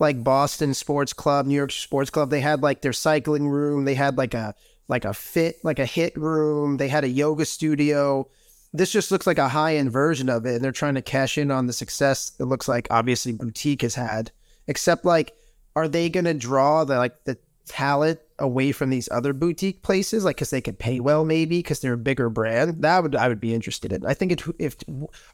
[0.00, 2.30] like Boston Sports Club, New York Sports Club.
[2.30, 3.84] They had like their cycling room.
[3.84, 4.54] They had like a
[4.88, 6.78] like a fit, like a hit room.
[6.78, 8.28] They had a yoga studio.
[8.72, 11.38] This just looks like a high end version of it, and they're trying to cash
[11.38, 12.32] in on the success.
[12.40, 14.32] It looks like obviously boutique has had.
[14.66, 15.34] Except like,
[15.76, 20.24] are they going to draw the like the talent away from these other boutique places,
[20.24, 22.82] like because they could pay well, maybe because they're a bigger brand.
[22.82, 24.06] That would I would be interested in.
[24.06, 24.76] I think it, if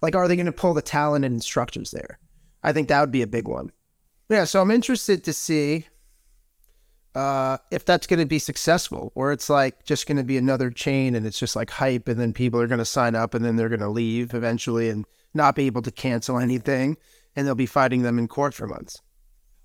[0.02, 2.18] like, are they going to pull the talent and instructors there?
[2.62, 3.70] I think that would be a big one.
[4.28, 5.86] Yeah, so I'm interested to see
[7.14, 10.70] uh, if that's going to be successful, or it's like just going to be another
[10.70, 13.44] chain and it's just like hype, and then people are going to sign up and
[13.44, 16.96] then they're going to leave eventually and not be able to cancel anything,
[17.34, 19.00] and they'll be fighting them in court for months.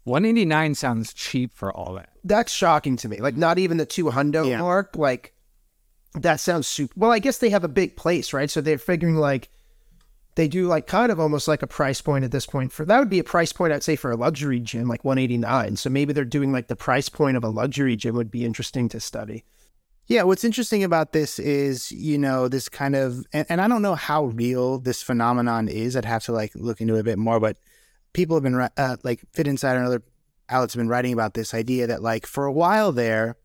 [0.05, 2.09] 189 sounds cheap for all that.
[2.23, 3.17] That's shocking to me.
[3.17, 4.59] Like not even the 200 yeah.
[4.59, 4.95] mark.
[4.95, 5.33] Like
[6.15, 6.93] that sounds super.
[6.95, 8.49] Well, I guess they have a big place, right?
[8.49, 9.49] So they're figuring like
[10.35, 12.99] they do like kind of almost like a price point at this point for that
[12.99, 15.75] would be a price point I'd say for a luxury gym like 189.
[15.77, 18.89] So maybe they're doing like the price point of a luxury gym would be interesting
[18.89, 19.43] to study.
[20.07, 23.81] Yeah, what's interesting about this is, you know, this kind of, and, and, I don't
[23.81, 25.95] know how real this phenomenon is.
[25.95, 27.57] I'd have to like look into it a bit more, but
[28.11, 30.03] people have been, uh, like Fitt Insider and other
[30.49, 33.37] outlets have been writing about this idea that, like, for a while there,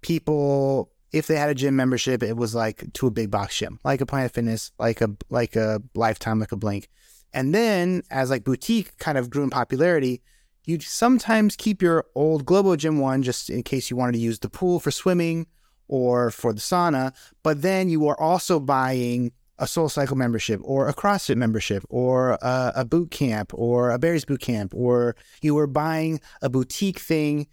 [0.00, 3.80] people if they had a gym membership, it was like to a big box gym,
[3.84, 6.88] like a Planet Fitness, like a like a Lifetime, like a Blink.
[7.32, 10.22] And then as like boutique kind of grew in popularity,
[10.64, 14.38] you'd sometimes keep your old Globo Gym one just in case you wanted to use
[14.38, 15.46] the pool for swimming
[15.88, 17.14] or for the sauna.
[17.42, 22.32] But then you were also buying a Soul Cycle membership or a CrossFit membership or
[22.42, 27.00] a, a boot camp or a Barry's boot camp, or you were buying a boutique
[27.00, 27.48] thing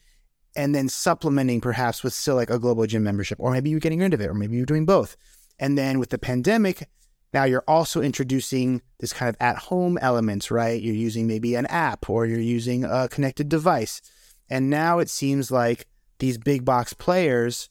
[0.55, 3.99] and then supplementing perhaps with still like a Globo Gym membership, or maybe you're getting
[3.99, 5.17] rid of it, or maybe you're doing both.
[5.59, 6.87] And then with the pandemic,
[7.33, 10.81] now you're also introducing this kind of at home elements, right?
[10.81, 14.01] You're using maybe an app or you're using a connected device.
[14.49, 15.87] And now it seems like
[16.19, 17.69] these big box players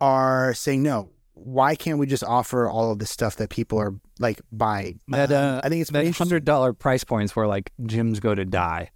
[0.00, 3.94] are saying, no, why can't we just offer all of this stuff that people are
[4.18, 5.00] like buying?
[5.08, 8.44] That, uh, I think it's that hundred dollar price points where like gyms go to
[8.44, 8.90] die.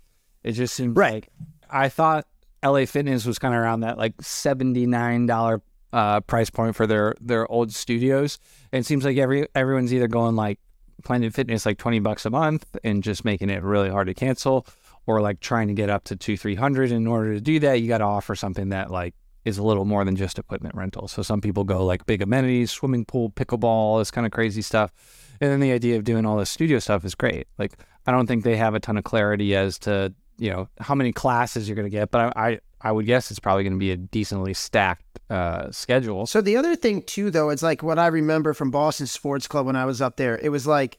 [0.44, 1.14] It just seems right.
[1.14, 1.30] Like,
[1.68, 2.26] I thought
[2.64, 6.86] LA Fitness was kind of around that like seventy nine dollar uh, price point for
[6.86, 8.38] their their old studios.
[8.72, 10.58] And it seems like every everyone's either going like
[11.04, 14.66] Planet Fitness like twenty bucks a month and just making it really hard to cancel,
[15.06, 16.92] or like trying to get up to two three hundred.
[16.92, 19.14] In order to do that, you got to offer something that like
[19.44, 21.06] is a little more than just equipment rental.
[21.06, 24.92] So some people go like big amenities, swimming pool, pickleball, this kind of crazy stuff.
[25.40, 27.46] And then the idea of doing all this studio stuff is great.
[27.56, 30.94] Like I don't think they have a ton of clarity as to you know how
[30.94, 33.72] many classes you're going to get, but I, I, I would guess it's probably going
[33.72, 36.26] to be a decently stacked uh, schedule.
[36.26, 39.66] So the other thing too, though, it's like what I remember from Boston Sports Club
[39.66, 40.38] when I was up there.
[40.38, 40.98] It was like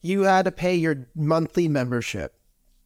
[0.00, 2.34] you had to pay your monthly membership,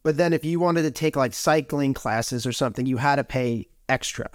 [0.03, 3.23] but then if you wanted to take like cycling classes or something, you had to
[3.23, 4.29] pay extra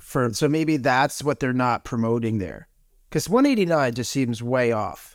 [0.00, 0.32] for.
[0.32, 2.68] So maybe that's what they're not promoting there,
[3.08, 5.13] because 189 just seems way off.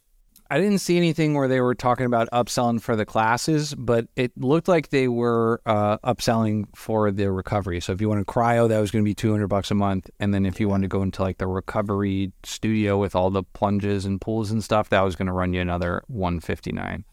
[0.51, 4.31] I didn't see anything where they were talking about upselling for the classes, but it
[4.35, 7.79] looked like they were uh, upselling for the recovery.
[7.81, 10.09] So if you wanted cryo, that was going to be 200 bucks a month.
[10.19, 13.43] And then if you wanted to go into like the recovery studio with all the
[13.43, 17.05] plunges and pools and stuff, that was going to run you another 159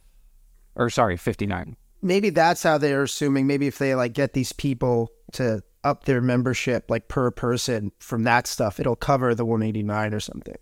[0.76, 1.76] or sorry, 59.
[2.02, 3.46] Maybe that's how they're assuming.
[3.46, 8.24] Maybe if they like get these people to up their membership like per person from
[8.24, 10.56] that stuff, it'll cover the 189 or something.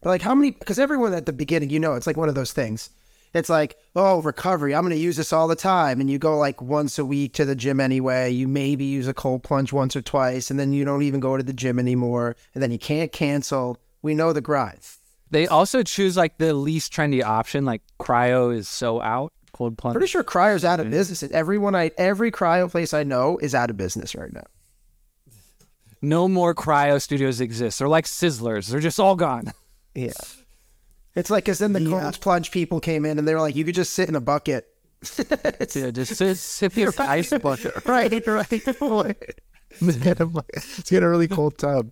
[0.00, 0.52] But like, how many?
[0.52, 2.90] Because everyone at the beginning, you know, it's like one of those things.
[3.34, 4.74] It's like, oh, recovery.
[4.74, 6.00] I'm going to use this all the time.
[6.00, 8.30] And you go like once a week to the gym anyway.
[8.30, 11.36] You maybe use a cold plunge once or twice, and then you don't even go
[11.36, 12.36] to the gym anymore.
[12.54, 13.78] And then you can't cancel.
[14.00, 14.80] We know the grind.
[15.30, 17.64] They also choose like the least trendy option.
[17.64, 19.32] Like cryo is so out.
[19.52, 19.94] Cold plunge.
[19.94, 21.22] Pretty sure cryo's out of business.
[21.32, 24.44] Everyone I every cryo place I know is out of business right now.
[26.00, 27.78] No more cryo studios exist.
[27.78, 28.68] They're like sizzlers.
[28.68, 29.52] They're just all gone.
[29.96, 30.12] Yeah.
[31.14, 32.00] It's like, because then the yeah.
[32.00, 34.20] cold plunge people came in and they were like, you could just sit in a
[34.20, 34.68] bucket.
[35.74, 37.86] yeah, just sit, sip your ice bucket.
[37.86, 38.66] right, right.
[39.80, 41.90] Let's get, a, let's get a really cold tub.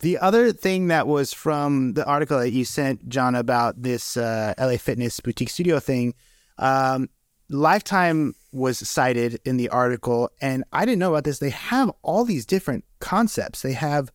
[0.00, 4.54] The other thing that was from the article that you sent, John, about this uh,
[4.58, 6.14] LA Fitness boutique studio thing,
[6.58, 7.08] um,
[7.48, 11.40] Lifetime was cited in the article, and I didn't know about this.
[11.40, 13.62] They have all these different concepts.
[13.62, 14.12] They have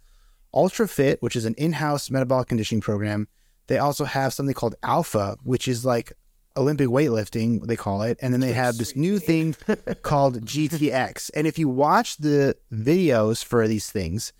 [0.55, 3.27] Ultra Fit, which is an in-house metabolic conditioning program.
[3.67, 6.13] They also have something called Alpha, which is like
[6.57, 8.17] Olympic weightlifting, they call it.
[8.21, 9.55] And then they have this new thing
[10.01, 11.31] called GTX.
[11.35, 14.31] And if you watch the videos for these things,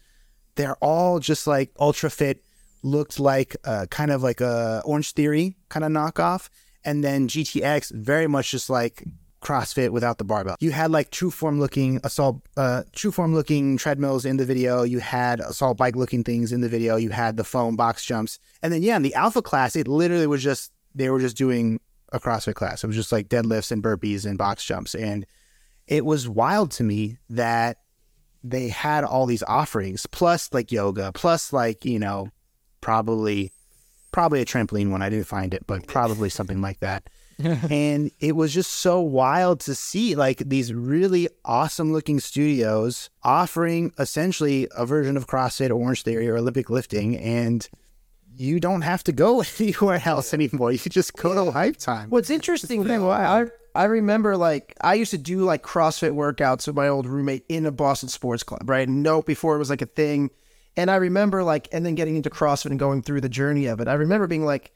[0.56, 2.44] they're all just like Ultra Fit
[2.84, 6.50] looked like uh, kind of like a Orange Theory kind of knockoff.
[6.86, 9.04] And then GTX very much just like
[9.46, 10.56] CrossFit without the barbell.
[10.60, 14.82] You had like true form looking assault, uh, true form looking treadmills in the video.
[14.82, 16.96] You had assault bike looking things in the video.
[16.96, 18.40] You had the foam box jumps.
[18.64, 21.80] And then, yeah, in the alpha class, it literally was just, they were just doing
[22.12, 22.84] a CrossFit class.
[22.84, 24.96] It was just like deadlifts and burpees and box jumps.
[24.96, 25.28] And
[25.88, 27.78] it was wild to me that
[28.44, 32.30] they had all these offerings, plus like yoga, plus like you know,
[32.82, 33.52] probably
[34.12, 35.02] probably a trampoline one.
[35.02, 37.10] I didn't find it, but probably something like that.
[37.70, 43.92] and it was just so wild to see like these really awesome looking studios offering
[44.00, 47.68] essentially a version of CrossFit, or Orange Theory, or Olympic lifting, and
[48.38, 50.72] you don't have to go anywhere else anymore.
[50.72, 52.10] You could just go to Lifetime.
[52.10, 56.66] What's interesting though, I I- I remember like I used to do like CrossFit workouts
[56.66, 58.88] with my old roommate in a Boston sports club, right?
[58.88, 60.30] No, before it was like a thing.
[60.78, 63.82] And I remember like and then getting into CrossFit and going through the journey of
[63.82, 63.90] it.
[63.90, 64.72] I remember being like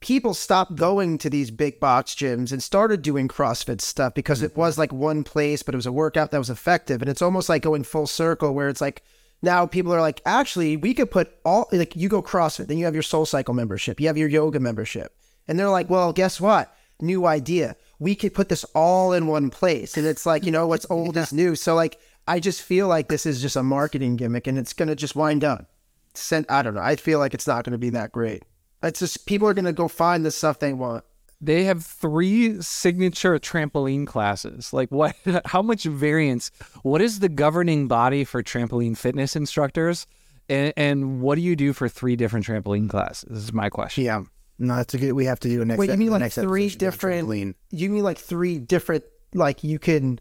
[0.00, 4.56] people stopped going to these big box gyms and started doing CrossFit stuff because it
[4.56, 7.02] was like one place, but it was a workout that was effective.
[7.02, 9.02] And it's almost like going full circle where it's like
[9.42, 12.84] now people are like, actually, we could put all like you go CrossFit, then you
[12.84, 15.14] have your Soul Cycle membership, you have your yoga membership,
[15.48, 16.74] and they're like, well, guess what?
[17.00, 17.76] New idea.
[17.98, 21.16] We could put this all in one place, and it's like you know what's old
[21.16, 21.56] is new.
[21.56, 24.94] So like, I just feel like this is just a marketing gimmick, and it's gonna
[24.94, 25.70] just wind up.
[26.12, 26.80] Sent, I don't know.
[26.80, 28.42] I feel like it's not gonna be that great.
[28.82, 31.04] It's just people are gonna go find the stuff they want.
[31.42, 34.72] They have three signature trampoline classes.
[34.72, 35.16] Like what
[35.46, 36.50] how much variance?
[36.82, 40.06] What is the governing body for trampoline fitness instructors?
[40.48, 43.28] And, and what do you do for three different trampoline classes?
[43.30, 44.04] This is my question.
[44.04, 44.24] Yeah.
[44.58, 45.12] No, that's a good.
[45.12, 45.78] We have to do a next.
[45.78, 47.56] Wait, you mean like three episode should be on different?
[47.70, 49.04] You mean like three different?
[49.32, 50.20] Like you can,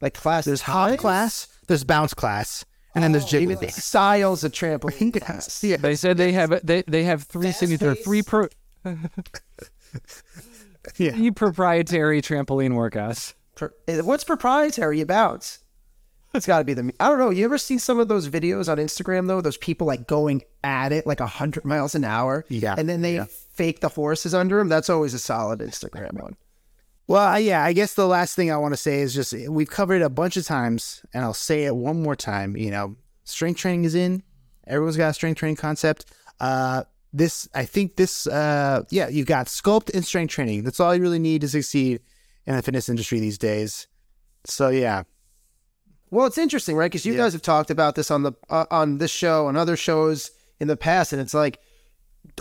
[0.00, 0.46] like class.
[0.46, 2.64] There's hop class, there's bounce class,
[2.94, 3.82] and then there's jig Even class.
[3.84, 5.62] styles of trampoline class.
[5.64, 5.76] Yeah.
[5.78, 8.48] They said they have they they have three signature three pro
[10.96, 11.12] Yeah.
[11.12, 13.34] three proprietary trampoline workouts.
[13.86, 15.58] Eh, What's proprietary about?
[16.34, 16.90] It's got to be the.
[16.98, 17.30] I don't know.
[17.30, 19.40] You ever see some of those videos on Instagram though?
[19.42, 22.44] Those people like going at it like hundred miles an hour.
[22.48, 22.74] Yeah.
[22.76, 24.68] And then they fake the horses under them.
[24.68, 26.36] That's always a solid Instagram one.
[27.12, 29.68] Well, I- yeah, I guess the last thing I want to say is just we've
[29.68, 32.56] covered it a bunch of times, and I'll say it one more time.
[32.56, 34.22] You know, strength training is in.
[34.66, 36.06] Everyone's got a strength training concept.
[36.40, 40.64] Uh, this, I think, this, uh, yeah, you've got sculpt and strength training.
[40.64, 42.00] That's all you really need to succeed
[42.46, 43.88] in the fitness industry these days.
[44.46, 45.02] So yeah,
[46.10, 46.90] Well, it's interesting, right?
[46.90, 49.76] Because you guys have talked about this on the uh, on this show and other
[49.76, 51.58] shows in the past, and it's like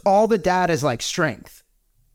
[0.05, 1.60] all the data is like strength,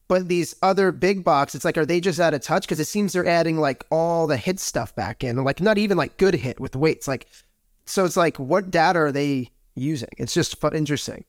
[0.09, 2.63] but these other big box, it's like are they just out of touch?
[2.63, 5.97] Because it seems they're adding like all the HIIT stuff back in, like not even
[5.97, 7.27] like good HIIT with weights, like
[7.85, 10.09] so it's like what data are they using?
[10.19, 11.25] It's just fu- interesting.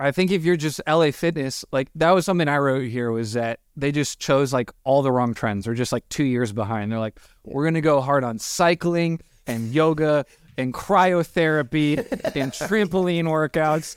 [0.00, 3.32] I think if you're just LA Fitness, like that was something I wrote here was
[3.32, 5.64] that they just chose like all the wrong trends.
[5.64, 6.92] They're just like two years behind.
[6.92, 10.24] They're like, we're gonna go hard on cycling and yoga
[10.56, 11.98] and cryotherapy
[12.36, 13.96] and trampoline workouts.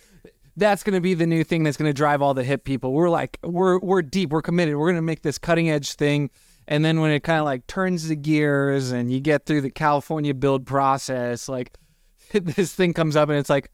[0.58, 2.94] That's gonna be the new thing that's gonna drive all the hip people.
[2.94, 4.76] We're like, we're we're deep, we're committed.
[4.76, 6.30] We're gonna make this cutting edge thing.
[6.68, 9.72] And then when it kind of like turns the gears and you get through the
[9.72, 11.72] California build process, like
[12.34, 13.72] this thing comes up and it's like,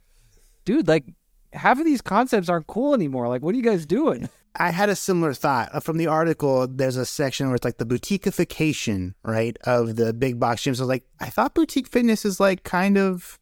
[0.66, 1.06] dude, like
[1.54, 3.28] half of these concepts aren't cool anymore.
[3.28, 4.30] Like, what are you guys doing?
[4.60, 6.68] I had a similar thought Uh, from the article.
[6.68, 10.80] There's a section where it's like the boutiqueification, right, of the big box gyms.
[10.80, 13.38] I was like, I thought boutique fitness is like kind of,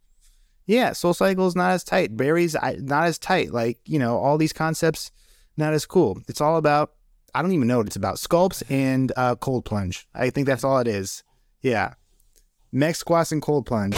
[0.66, 3.52] yeah, Soul Cycle is not as tight, Barry's not as tight.
[3.52, 5.12] Like you know, all these concepts
[5.58, 6.20] not as cool.
[6.28, 6.92] It's all about.
[7.34, 8.16] I don't even know what it's about.
[8.16, 10.08] Sculpts and uh, cold plunge.
[10.16, 11.24] I think that's all it is.
[11.62, 11.94] Yeah,
[12.72, 13.96] mech squats and cold plunge.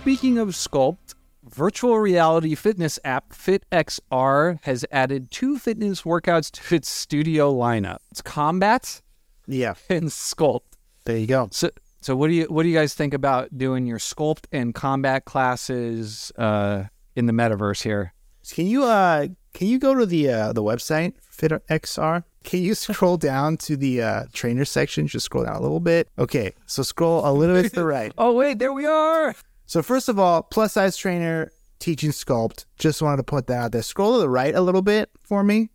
[0.00, 6.88] Speaking of Sculpt, virtual reality fitness app FitXR has added two fitness workouts to its
[6.88, 7.98] studio lineup.
[8.10, 9.02] It's Combat
[9.46, 10.62] Yeah, and Sculpt.
[11.04, 11.48] there you go.
[11.52, 14.74] So, so what do you what do you guys think about doing your Sculpt and
[14.74, 16.84] Combat classes uh,
[17.14, 18.14] in the metaverse here?
[18.50, 22.24] Can you uh can you go to the uh the website FitXR?
[22.42, 25.06] Can you scroll down to the uh trainer section?
[25.06, 26.08] Just scroll down a little bit.
[26.18, 28.12] Okay, so scroll a little bit to the right.
[28.18, 29.34] Oh wait, there we are.
[29.66, 32.64] So first of all, plus size trainer teaching sculpt.
[32.78, 33.82] Just wanted to put that out there.
[33.82, 35.70] Scroll to the right a little bit for me.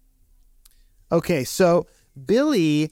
[1.11, 1.85] Okay, so
[2.25, 2.91] Billy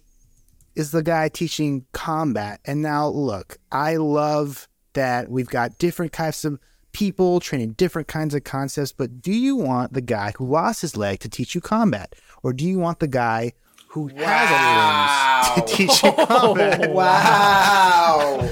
[0.76, 2.60] is the guy teaching combat.
[2.66, 6.60] And now look, I love that we've got different types of
[6.92, 10.96] people training different kinds of concepts, but do you want the guy who lost his
[10.96, 12.14] leg to teach you combat?
[12.44, 13.54] Or do you want the guy
[13.88, 16.92] who has any limbs to teach you combat?
[16.94, 18.50] Wow.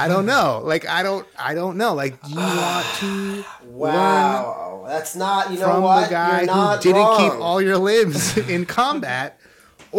[0.00, 0.60] I don't know.
[0.64, 1.94] Like I don't I don't know.
[1.94, 4.68] Like do you want to Wow.
[4.88, 9.38] That's not, you learn from the guy who didn't keep all your limbs in combat?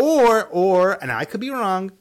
[0.02, 1.92] Or or and I could be wrong.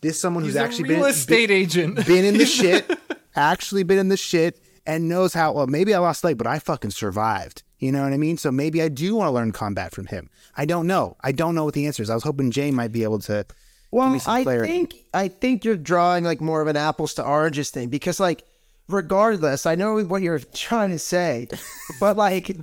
[0.00, 2.06] This someone who's He's a actually real been estate been, agent.
[2.06, 2.90] been in the shit,
[3.34, 6.46] actually been in the shit and knows how well maybe I lost a leg, but
[6.46, 7.62] I fucking survived.
[7.78, 8.36] You know what I mean?
[8.38, 10.30] So maybe I do want to learn combat from him.
[10.56, 11.16] I don't know.
[11.22, 12.08] I don't know what the answer is.
[12.10, 13.54] I was hoping Jay might be able to give me
[13.90, 14.68] Well, some I clarity.
[14.72, 18.44] think I think you're drawing like more of an apples to oranges thing because like
[18.88, 21.48] regardless, I know what you're trying to say,
[22.00, 22.56] but like,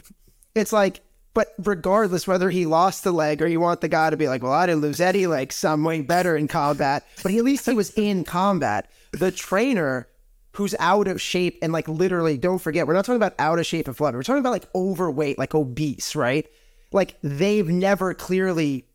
[0.56, 1.02] it's like,
[1.34, 4.44] but regardless whether he lost the leg or you want the guy to be like,
[4.44, 7.66] well, I didn't lose any legs, so I'm way better in combat, but at least
[7.66, 8.90] he was in combat.
[9.12, 10.08] The trainer
[10.54, 13.66] who's out of shape and like literally, don't forget, we're not talking about out of
[13.66, 14.18] shape and flutter.
[14.18, 16.46] We're talking about like overweight, like obese, right?
[16.92, 18.86] Like they've never clearly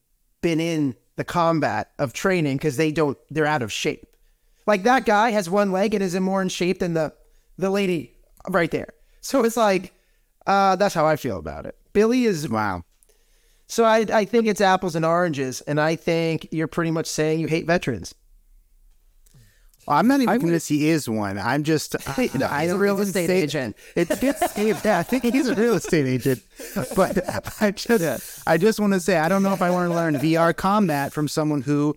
[0.43, 4.07] been in the combat of training because they don't, they're out of shape.
[4.67, 7.15] Like that guy has one leg and is in more in shape than the
[7.57, 8.13] the lady
[8.51, 8.93] right there.
[9.23, 9.95] So it's like,
[10.47, 11.77] uh, that's how I feel about it.
[11.97, 12.83] Billy is wow.
[13.67, 17.41] So I I think it's apples and oranges, and I think you're pretty much saying
[17.41, 18.15] you hate veterans.
[19.87, 21.39] Well, I'm not even convinced he is one.
[21.39, 23.77] I'm just I, No, I he's a don't real estate say- agent.
[23.97, 26.43] It's it's yeah, I think he's a real estate agent.
[26.95, 27.19] But
[27.63, 30.15] I just I just want to say I don't know if I want to learn
[30.17, 31.97] VR combat from someone who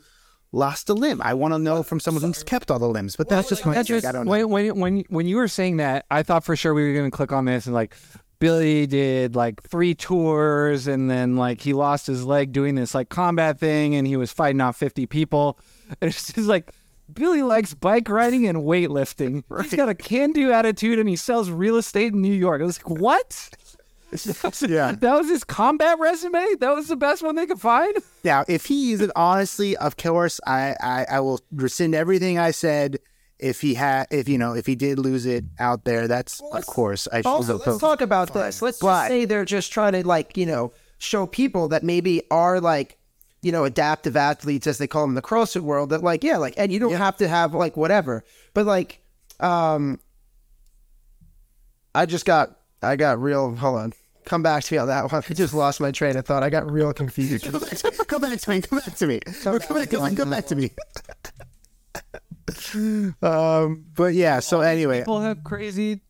[0.52, 1.22] lost a limb.
[1.22, 3.16] I want to know from someone who's kept all the limbs.
[3.16, 4.32] But that's just my That's just I don't know.
[4.32, 7.12] when when when when you were saying that, I thought for sure we were gonna
[7.12, 7.96] click on this and like
[8.40, 13.10] Billy did like three tours and then like he lost his leg doing this like
[13.10, 15.60] combat thing and he was fighting off fifty people.
[16.02, 16.74] And it's just like
[17.14, 19.44] Billy likes bike riding and weightlifting.
[19.64, 22.62] He's got a can-do attitude and he sells real estate in New York.
[22.62, 23.50] I was like, what?
[24.68, 24.94] yeah.
[24.94, 26.56] That was his combat resume.
[26.60, 27.96] That was the best one they could find.
[28.24, 32.52] Now, if he uses it honestly, of course, I, I, I will rescind everything I
[32.52, 33.00] said.
[33.40, 36.66] If he had, if you know, if he did lose it out there, that's of
[36.66, 38.62] course I Also, let's talk about this.
[38.62, 42.60] Let's But- say they're just trying to like you know show people that maybe are
[42.60, 42.98] like
[43.42, 45.90] you know adaptive athletes as they call them in the CrossFit world.
[45.92, 49.02] That like yeah, like and you don't have to have like whatever, but like
[49.40, 50.00] um,
[51.96, 53.56] I just got I got real.
[53.56, 53.94] Hold on.
[54.26, 55.24] Come back to me on that one.
[55.28, 56.44] I just lost my train of thought.
[56.44, 57.46] I got real confused.
[58.08, 58.62] come back to me.
[58.62, 59.20] Come back to me.
[59.22, 59.86] Come back to me.
[59.88, 60.72] Come back, come back to me.
[63.22, 64.40] um, but yeah.
[64.40, 66.02] So anyway, People have crazy.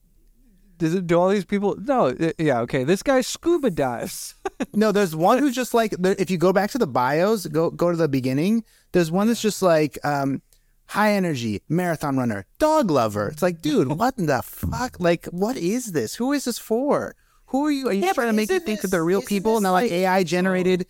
[0.78, 1.76] Does it, do all these people?
[1.78, 2.08] No.
[2.08, 2.62] uh, Yeah.
[2.62, 2.84] Okay.
[2.86, 4.36] This guy scuba dives.
[4.74, 7.92] no, there's one who's just like if you go back to the bios, go go
[7.92, 8.64] to the beginning.
[8.94, 10.42] There's one that's just like um,
[10.88, 13.28] high energy marathon runner, dog lover.
[13.28, 15.00] It's like, dude, what in the fuck?
[15.00, 16.16] Like, what is this?
[16.16, 17.16] Who is this for?
[17.48, 17.88] Who are you?
[17.90, 20.24] Are you trying to make you think that they're real people, and not like AI
[20.24, 20.86] generated?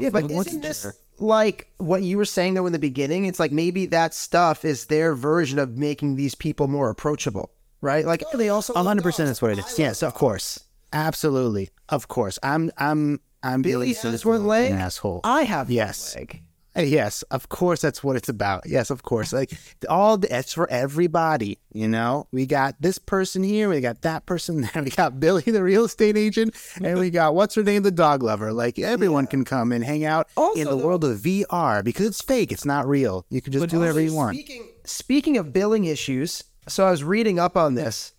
[0.00, 0.86] yeah, but isn't this
[1.18, 3.24] like what you were saying though in the beginning?
[3.24, 7.50] It's like maybe that stuff is their version of making these people more approachable,
[7.80, 8.04] right?
[8.04, 9.78] Like they also hundred percent is what it is.
[9.78, 12.38] Yes, of course, absolutely, of course.
[12.42, 14.72] I'm I'm I'm Billy Billy has one leg.
[14.72, 15.20] an asshole.
[15.24, 16.14] I have yes.
[16.16, 16.42] leg.
[16.76, 17.82] Yes, of course.
[17.82, 18.64] That's what it's about.
[18.66, 19.32] Yes, of course.
[19.32, 19.52] Like
[19.88, 21.58] all, the, it's for everybody.
[21.72, 25.42] You know, we got this person here, we got that person there, we got Billy,
[25.42, 28.52] the real estate agent, and we got what's her name, the dog lover.
[28.52, 32.52] Like everyone can come and hang out in the world of VR because it's fake.
[32.52, 33.26] It's not real.
[33.30, 34.36] You can just do whatever you want.
[34.36, 38.12] Speaking, speaking of billing issues, so I was reading up on this,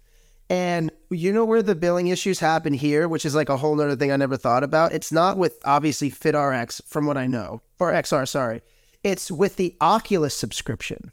[0.54, 3.96] and you know where the billing issues happen here, which is like a whole nother
[3.96, 4.92] thing I never thought about.
[4.92, 8.62] It's not with obviously FitRx, from what I know, or XR, sorry.
[9.04, 11.12] It's with the Oculus subscription.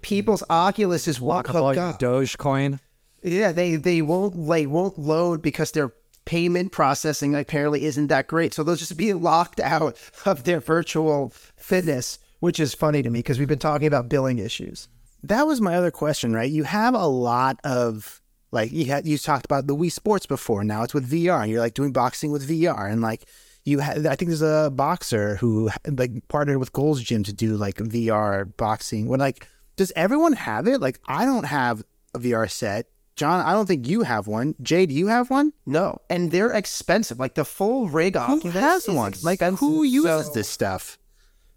[0.00, 1.98] People's Oculus is what hooked up.
[1.98, 2.78] Dogecoin.
[3.24, 5.92] Yeah, they they won't they won't load because their
[6.24, 8.54] payment processing apparently isn't that great.
[8.54, 13.18] So they'll just be locked out of their virtual fitness, which is funny to me
[13.18, 14.86] because we've been talking about billing issues.
[15.22, 16.50] That was my other question, right?
[16.50, 20.64] You have a lot of like you had you talked about the Wii Sports before.
[20.64, 23.24] Now it's with VR, and you're like doing boxing with VR, and like
[23.64, 24.06] you had.
[24.06, 28.56] I think there's a boxer who like partnered with Gold's Gym to do like VR
[28.56, 29.08] boxing.
[29.08, 29.46] When like,
[29.76, 30.80] does everyone have it?
[30.80, 31.82] Like, I don't have
[32.14, 32.86] a VR set.
[33.16, 34.54] John, I don't think you have one.
[34.62, 35.52] Jay, do you have one?
[35.66, 37.18] No, and they're expensive.
[37.18, 39.12] Like the full rig Who Oculus has is one?
[39.24, 39.58] Like, expensive.
[39.58, 40.98] who uses So- this stuff?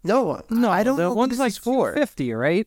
[0.02, 0.42] No one.
[0.50, 1.14] No, I don't The know.
[1.14, 1.94] one's this like is for.
[1.94, 2.66] fifty, right?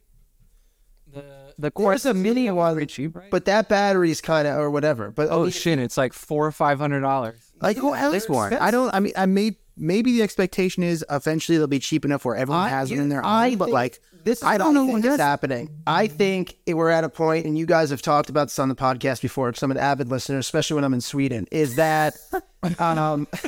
[1.16, 3.32] The the There's a mini one, pretty cheap, right?
[3.32, 5.10] but that battery's kind of or whatever.
[5.12, 5.80] But Oh I mean, shit!
[5.80, 7.38] It's like four or five hundred dollars.
[7.62, 8.54] Like who else one?
[8.54, 8.94] I don't.
[8.94, 12.64] I mean, I may maybe the expectation is eventually they'll be cheap enough where everyone
[12.66, 13.58] I- has one in their I own.
[13.58, 15.70] But like, this, I don't know think what is that's happening.
[15.88, 18.68] I think it- we're at a point, and you guys have talked about this on
[18.70, 19.50] the podcast before.
[19.50, 21.48] Because I'm an avid listener, especially when I'm in Sweden.
[21.52, 22.18] Is that,
[22.80, 23.28] um,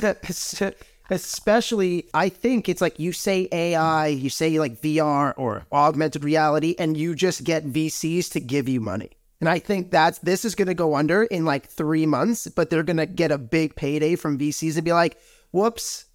[1.10, 6.74] especially I think it's like you say AI, you say like VR or augmented reality,
[6.78, 9.10] and you just get VCs to give you money.
[9.40, 12.70] And I think that's this is going to go under in like three months, but
[12.70, 15.16] they're going to get a big payday from VCs and be like,
[15.52, 16.06] "Whoops."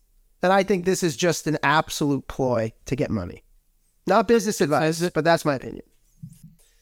[0.41, 3.43] And I think this is just an absolute ploy to get money.
[4.05, 5.85] Not business advice, but that's my opinion.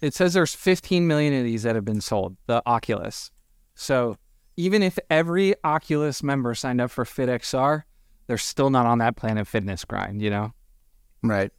[0.02, 2.38] It says there's 15 million of these that have been sold.
[2.48, 3.30] The Oculus.
[3.76, 4.18] So
[4.58, 7.84] even if every Oculus member signed up for FitXR,
[8.32, 10.22] they're still not on that Planet Fitness grind.
[10.22, 10.54] You know.
[11.22, 11.52] right.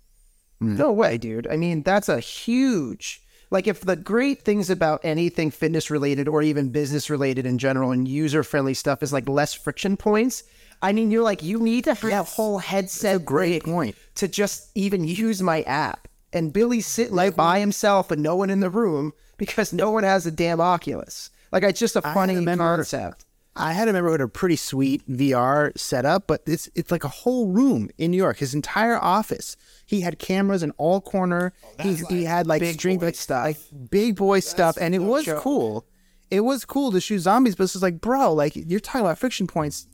[0.62, 0.78] Mm.
[0.78, 1.46] No way, dude.
[1.46, 3.20] I mean, that's a huge.
[3.50, 7.90] Like if the great things about anything fitness related or even business related in general
[7.90, 10.44] and user friendly stuff is like less friction points.
[10.80, 14.70] I mean, you're like you need to have a whole headset great point to just
[14.74, 16.08] even use my app.
[16.32, 20.04] And Billy's sitting like by himself and no one in the room because no one
[20.04, 21.28] has a damn Oculus.
[21.52, 23.26] Like it's just a funny concept.
[23.54, 27.04] I had a member who had a pretty sweet VR setup, but it's it's like
[27.04, 28.38] a whole room in New York.
[28.38, 29.56] His entire office.
[29.84, 31.52] He had cameras in all corner.
[31.78, 33.44] Oh, he, he had like string boy like, stuff.
[33.44, 35.42] like big boy stuff, and it no was joke.
[35.42, 35.86] cool.
[36.30, 39.18] It was cool to shoot zombies, but it's just like, bro, like you're talking about
[39.18, 39.86] friction points.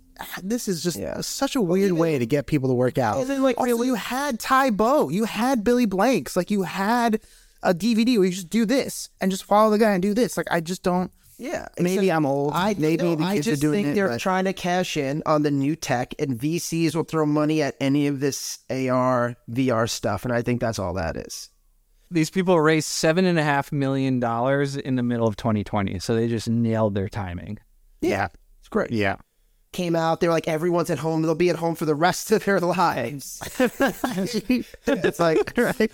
[0.42, 0.98] This is just
[1.28, 3.18] such a weird way to get people to work out.
[3.20, 7.20] And then, like, also, you had Tae Bo, you had Billy Blanks, like you had
[7.62, 10.36] a DVD where you just do this and just follow the guy and do this.
[10.36, 11.12] Like I just don't.
[11.40, 12.52] Yeah, Maybe I'm old.
[12.52, 14.52] I Maybe no, the I kids are just doing think it, they're but- trying to
[14.52, 18.58] cash in on the new tech, and VCs will throw money at any of this
[18.68, 21.50] AR VR stuff, and I think that's all that is.
[22.10, 26.14] These people raised seven and a half million dollars in the middle of 2020, so
[26.16, 27.58] they just nailed their timing.
[28.00, 28.28] Yeah,
[28.60, 28.90] It's great.
[28.90, 29.16] yeah.
[29.72, 31.20] Came out, they're like everyone's at home.
[31.22, 33.40] They'll be at home for the rest of their lives.
[34.86, 35.92] it's like right.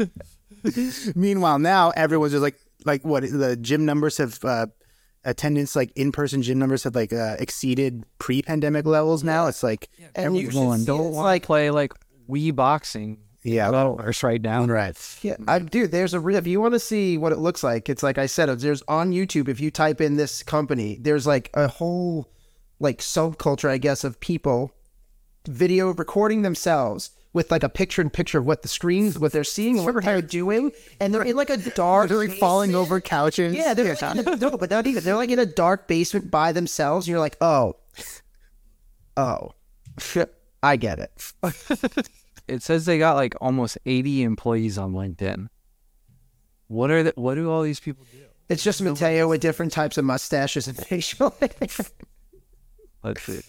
[1.17, 4.67] Meanwhile, now everyone's just like, like what the gym numbers have uh,
[5.25, 9.25] attendance, like in person gym numbers have like uh, exceeded pre pandemic levels.
[9.25, 11.93] Now it's like And everyone should- Don't want like- to play like
[12.29, 13.19] Wii boxing.
[13.43, 13.71] Yeah.
[13.71, 14.65] dollars right now.
[14.65, 14.97] right.
[15.21, 16.37] Yeah, I, dude, there's a real.
[16.39, 18.49] If you want to see what it looks like, it's like I said.
[18.59, 19.49] There's on YouTube.
[19.49, 22.31] If you type in this company, there's like a whole
[22.81, 24.73] like subculture, I guess, of people
[25.47, 29.45] video recording themselves with like a picture in picture of what the screens, what they're
[29.45, 33.55] seeing, what they're doing, and they're in like a dark, They're like falling over couches.
[33.55, 35.05] Yeah, they're like in a, no, but not even.
[35.05, 37.07] They're like in a dark basement by themselves.
[37.07, 37.77] And you're like, oh,
[39.19, 39.53] oh,
[40.63, 41.33] I get it.
[42.47, 45.49] It says they got like almost 80 employees on LinkedIn.
[46.69, 48.19] What are the, what do all these people do?
[48.49, 51.35] It's just Mateo with different types of mustaches and facial.
[53.03, 53.41] Let's see.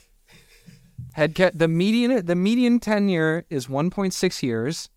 [1.16, 4.90] Head count, the median the median tenure is 1.6 years,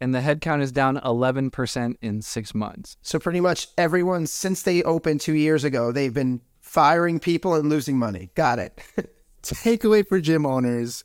[0.00, 2.96] and the headcount is down 11 percent in six months.
[3.02, 7.68] So pretty much everyone since they opened two years ago, they've been firing people and
[7.68, 8.30] losing money.
[8.36, 8.80] Got it.
[9.42, 11.02] Takeaway for gym owners: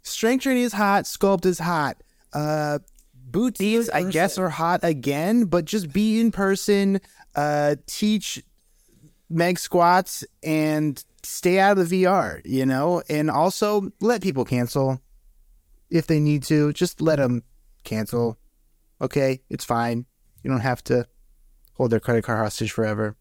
[0.00, 2.02] strength training is hot, sculpt is hot.
[2.32, 2.78] Uh,
[3.12, 3.60] boots,
[3.90, 7.02] I guess, are hot again, but just be in person.
[7.36, 8.42] Uh, teach
[9.28, 15.00] meg squats and stay out of the VR, you know, and also let people cancel
[15.90, 16.72] if they need to.
[16.72, 17.42] Just let them
[17.84, 18.38] cancel.
[19.00, 20.06] Okay, it's fine.
[20.42, 21.06] You don't have to
[21.74, 23.16] hold their credit card hostage forever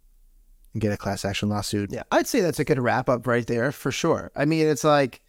[0.73, 1.91] and get a class action lawsuit.
[1.91, 4.31] yeah, I'd say that's a good wrap up right there for sure.
[4.35, 5.21] I mean, it's like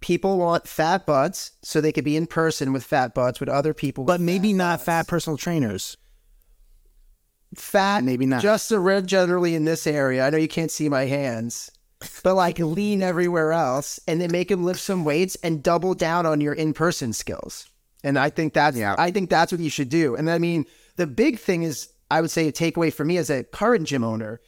[0.00, 3.74] people want fat butts so they could be in person with fat butts with other
[3.74, 5.96] people, But maybe not fat personal trainers.
[7.54, 8.42] fat, maybe not.
[8.42, 10.24] just a red generally in this area.
[10.26, 11.70] I know you can't see my hands.
[12.22, 16.26] But like lean everywhere else, and then make them lift some weights and double down
[16.26, 17.68] on your in-person skills.
[18.02, 20.14] And I think that's I think that's what you should do.
[20.14, 20.64] And I mean,
[20.96, 24.02] the big thing is, I would say, a takeaway for me as a current gym
[24.02, 24.40] owner,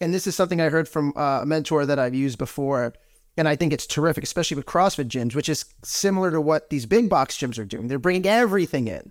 [0.00, 2.94] and this is something I heard from uh, a mentor that I've used before,
[3.36, 6.86] and I think it's terrific, especially with CrossFit gyms, which is similar to what these
[6.86, 7.88] big box gyms are doing.
[7.88, 9.10] They're bringing everything in.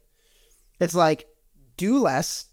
[0.79, 1.27] It's like
[1.75, 2.45] do less.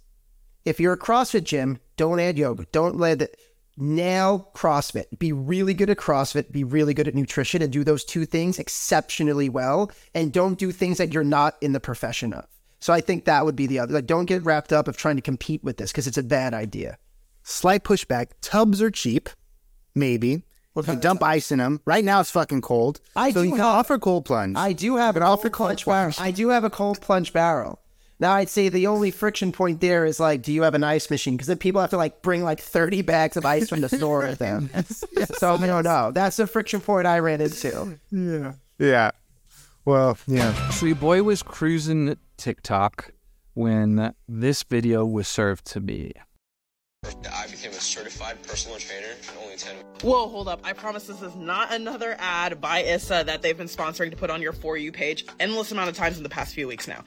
[0.64, 2.66] If you're a CrossFit gym, don't add yoga.
[2.72, 3.38] Don't let it
[3.76, 5.04] nail CrossFit.
[5.18, 8.58] Be really good at CrossFit, be really good at nutrition, and do those two things
[8.58, 9.90] exceptionally well.
[10.14, 12.46] And don't do things that you're not in the profession of.
[12.80, 13.94] So I think that would be the other.
[13.94, 16.54] Like, don't get wrapped up of trying to compete with this because it's a bad
[16.54, 16.98] idea.
[17.42, 18.28] Slight pushback.
[18.40, 19.28] Tubs are cheap,
[19.94, 20.42] maybe.
[20.74, 21.80] You can dump ice in them.
[21.86, 23.00] Right now it's fucking cold.
[23.16, 24.56] I so do you can have- offer cold plunge.
[24.58, 26.16] I do have an offer cold plunge plunge.
[26.18, 26.28] barrel.
[26.28, 27.80] I do have a cold plunge barrel.
[28.18, 31.10] Now I'd say the only friction point there is like, do you have an ice
[31.10, 31.34] machine?
[31.34, 34.20] Because then people have to like bring like thirty bags of ice from the store
[34.20, 34.70] with them.
[35.34, 36.10] so I don't know.
[36.12, 37.98] That's the friction point I ran into.
[38.10, 38.52] yeah.
[38.78, 39.10] Yeah.
[39.84, 40.70] Well, yeah.
[40.70, 43.12] So your boy was cruising TikTok
[43.54, 46.12] when this video was served to me.
[47.04, 50.60] I became a certified personal trainer in only 10 Whoa, hold up.
[50.64, 54.28] I promise this is not another ad by ISSA that they've been sponsoring to put
[54.28, 57.04] on your For You page endless amount of times in the past few weeks now.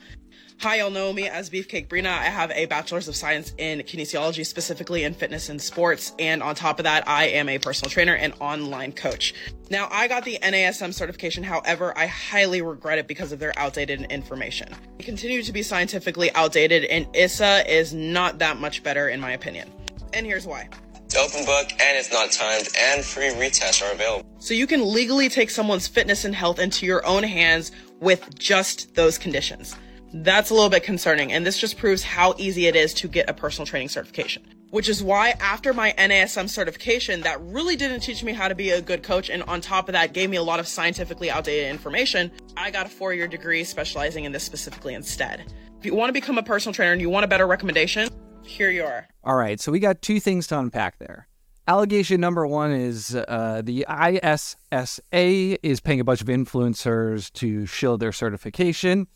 [0.62, 2.08] Hi, y'all know me as Beefcake Brina.
[2.08, 6.12] I have a Bachelor's of Science in Kinesiology, specifically in fitness and sports.
[6.18, 9.32] And on top of that, I am a personal trainer and online coach.
[9.70, 11.44] Now, I got the NASM certification.
[11.44, 14.74] However, I highly regret it because of their outdated information.
[14.98, 19.30] They continue to be scientifically outdated, and ISSA is not that much better, in my
[19.30, 19.72] opinion.
[20.12, 20.68] And here's why.
[21.06, 24.28] It's open book and it's not timed, and free retests are available.
[24.40, 28.94] So you can legally take someone's fitness and health into your own hands with just
[28.94, 29.74] those conditions.
[30.12, 33.30] That's a little bit concerning, and this just proves how easy it is to get
[33.30, 34.42] a personal training certification.
[34.70, 38.70] Which is why, after my NASM certification, that really didn't teach me how to be
[38.70, 41.70] a good coach, and on top of that, gave me a lot of scientifically outdated
[41.70, 42.32] information.
[42.56, 45.52] I got a four year degree specializing in this specifically instead.
[45.78, 48.08] If you want to become a personal trainer and you want a better recommendation,
[48.42, 49.06] here you are.
[49.22, 51.28] All right, so we got two things to unpack there.
[51.68, 58.00] Allegation number one is uh, the ISSA is paying a bunch of influencers to shield
[58.00, 59.06] their certification.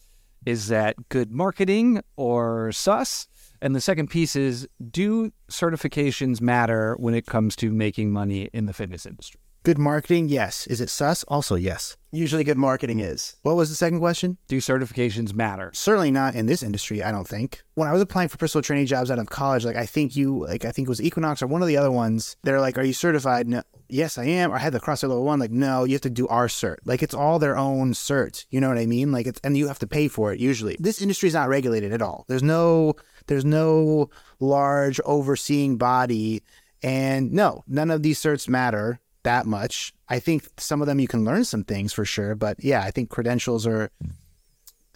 [0.47, 3.29] Is that good marketing or sus?
[3.63, 8.67] And the second piece is do certifications matter when it comes to making money in
[8.67, 9.41] the fitness industry?
[9.65, 10.67] Good marketing, yes.
[10.67, 11.25] Is it sus?
[11.25, 11.97] Also, yes.
[12.13, 13.37] Usually, good marketing is.
[13.41, 14.37] What was the second question?
[14.47, 15.71] Do certifications matter?
[15.73, 17.63] Certainly not in this industry, I don't think.
[17.73, 20.45] When I was applying for personal training jobs out of college, like I think you,
[20.45, 22.85] like I think it was Equinox or one of the other ones, they're like, Are
[22.85, 23.49] you certified?
[23.49, 23.63] No.
[23.89, 24.53] Yes, I am.
[24.53, 25.39] Or I had the CrossFit level one.
[25.41, 26.77] Like, no, you have to do our cert.
[26.85, 28.45] Like, it's all their own cert.
[28.51, 29.13] You know what I mean?
[29.13, 30.77] Like, it's, and you have to pay for it usually.
[30.79, 32.27] This industry is not regulated at all.
[32.29, 32.97] There's no,
[33.29, 34.11] there's no
[34.41, 36.43] large overseeing body.
[36.83, 39.93] And no, none of these certs matter that much.
[40.09, 42.91] I think some of them you can learn some things for sure, but yeah, I
[42.91, 43.91] think credentials are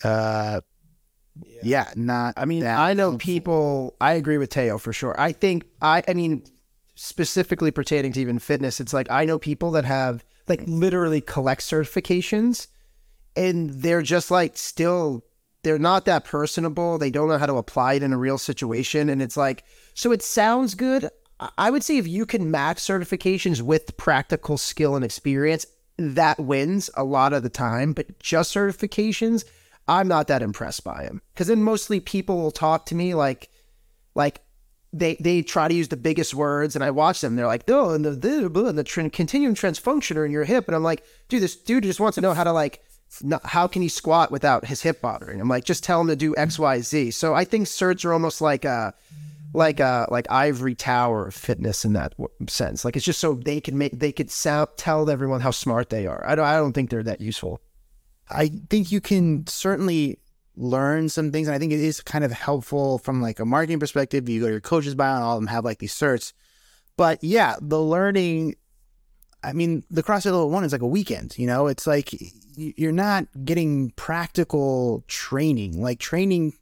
[0.04, 0.60] uh
[1.42, 3.18] yeah, yeah not I mean, I know helpful.
[3.18, 5.18] people I agree with Teo for sure.
[5.20, 6.44] I think I I mean
[6.94, 11.60] specifically pertaining to even fitness, it's like I know people that have like literally collect
[11.62, 12.68] certifications
[13.36, 15.24] and they're just like still
[15.62, 16.98] they're not that personable.
[16.98, 19.64] They don't know how to apply it in a real situation and it's like
[19.94, 21.08] so it sounds good.
[21.56, 25.66] I would say if you can match certifications with practical skill and experience,
[25.96, 27.92] that wins a lot of the time.
[27.92, 29.44] But just certifications,
[29.86, 33.50] I'm not that impressed by them because then mostly people will talk to me like,
[34.14, 34.40] like
[34.92, 37.36] they they try to use the biggest words, and I watch them.
[37.36, 40.82] They're like, oh, and the the, the, the continuum transfunctioner in your hip, and I'm
[40.82, 42.82] like, dude, this dude just wants to know how to like.
[43.22, 45.40] Not, how can he squat without his hip bothering?
[45.40, 47.12] I'm like, just tell him to do X, Y, Z.
[47.12, 48.92] So I think certs are almost like a,
[49.58, 52.14] like uh like ivory tower of fitness in that
[52.48, 52.84] sense.
[52.84, 56.06] Like it's just so they can make they could sound, tell everyone how smart they
[56.06, 56.24] are.
[56.26, 57.60] I don't I don't think they're that useful.
[58.30, 60.18] I think you can certainly
[60.56, 63.80] learn some things, and I think it is kind of helpful from like a marketing
[63.80, 64.28] perspective.
[64.28, 66.32] You go to your coaches bio, and all of them have like these certs.
[66.96, 68.56] But yeah, the learning.
[69.42, 71.38] I mean, the CrossFit Level One is like a weekend.
[71.38, 72.10] You know, it's like
[72.56, 75.80] you're not getting practical training.
[75.80, 76.54] Like training,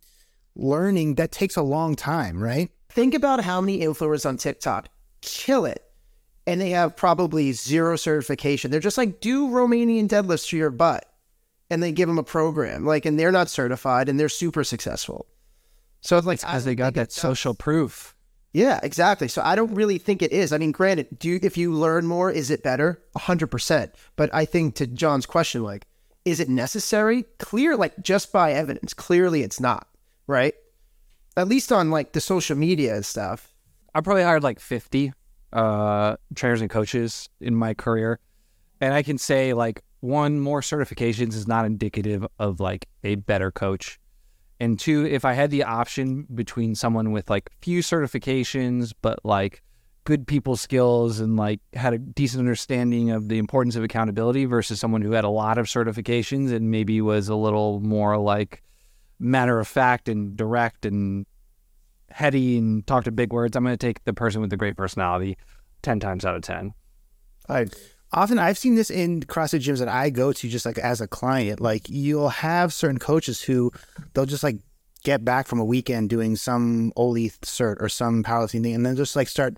[0.55, 2.71] learning that takes a long time, right?
[2.97, 4.89] Think about how many influencers on TikTok
[5.21, 5.85] kill it
[6.47, 8.71] and they have probably zero certification.
[8.71, 11.05] They're just like, do Romanian deadlifts to your butt.
[11.69, 12.87] And they give them a program.
[12.87, 15.27] Like, and they're not certified and they're super successful.
[16.01, 18.17] So it's like, as they got that social proof.
[18.55, 19.29] Yeah, exactly.
[19.29, 20.51] So I don't really think it is.
[20.51, 23.03] I mean, granted, do you, if you learn more, is it better?
[23.15, 23.95] hundred percent.
[24.17, 25.87] But I think to John's question, like,
[26.25, 27.27] is it necessary?
[27.39, 29.87] Clear, like just by evidence, clearly it's not,
[30.27, 30.55] right?
[31.37, 33.55] At least on like the social media stuff.
[33.95, 35.13] I probably hired like 50
[35.53, 38.19] uh, trainers and coaches in my career.
[38.81, 43.51] And I can say like one, more certifications is not indicative of like a better
[43.51, 43.99] coach.
[44.61, 49.63] And two, if I had the option between someone with like few certifications, but like
[50.05, 54.79] good people skills and like had a decent understanding of the importance of accountability versus
[54.79, 58.63] someone who had a lot of certifications and maybe was a little more like
[59.19, 61.27] matter of fact and direct and
[62.11, 64.77] heady and talk to big words, I'm going to take the person with the great
[64.77, 65.37] personality
[65.83, 66.73] 10 times out of 10.
[67.49, 67.67] I
[68.13, 71.09] often I've seen this in CrossFit gyms that I go to just like as a
[71.09, 71.61] client.
[71.61, 73.73] Like you'll have certain coaches who
[74.15, 74.59] they'll just like
[75.05, 78.97] get back from a weekend doing some Oly cert or some powerlifting thing and then
[78.97, 79.57] just like start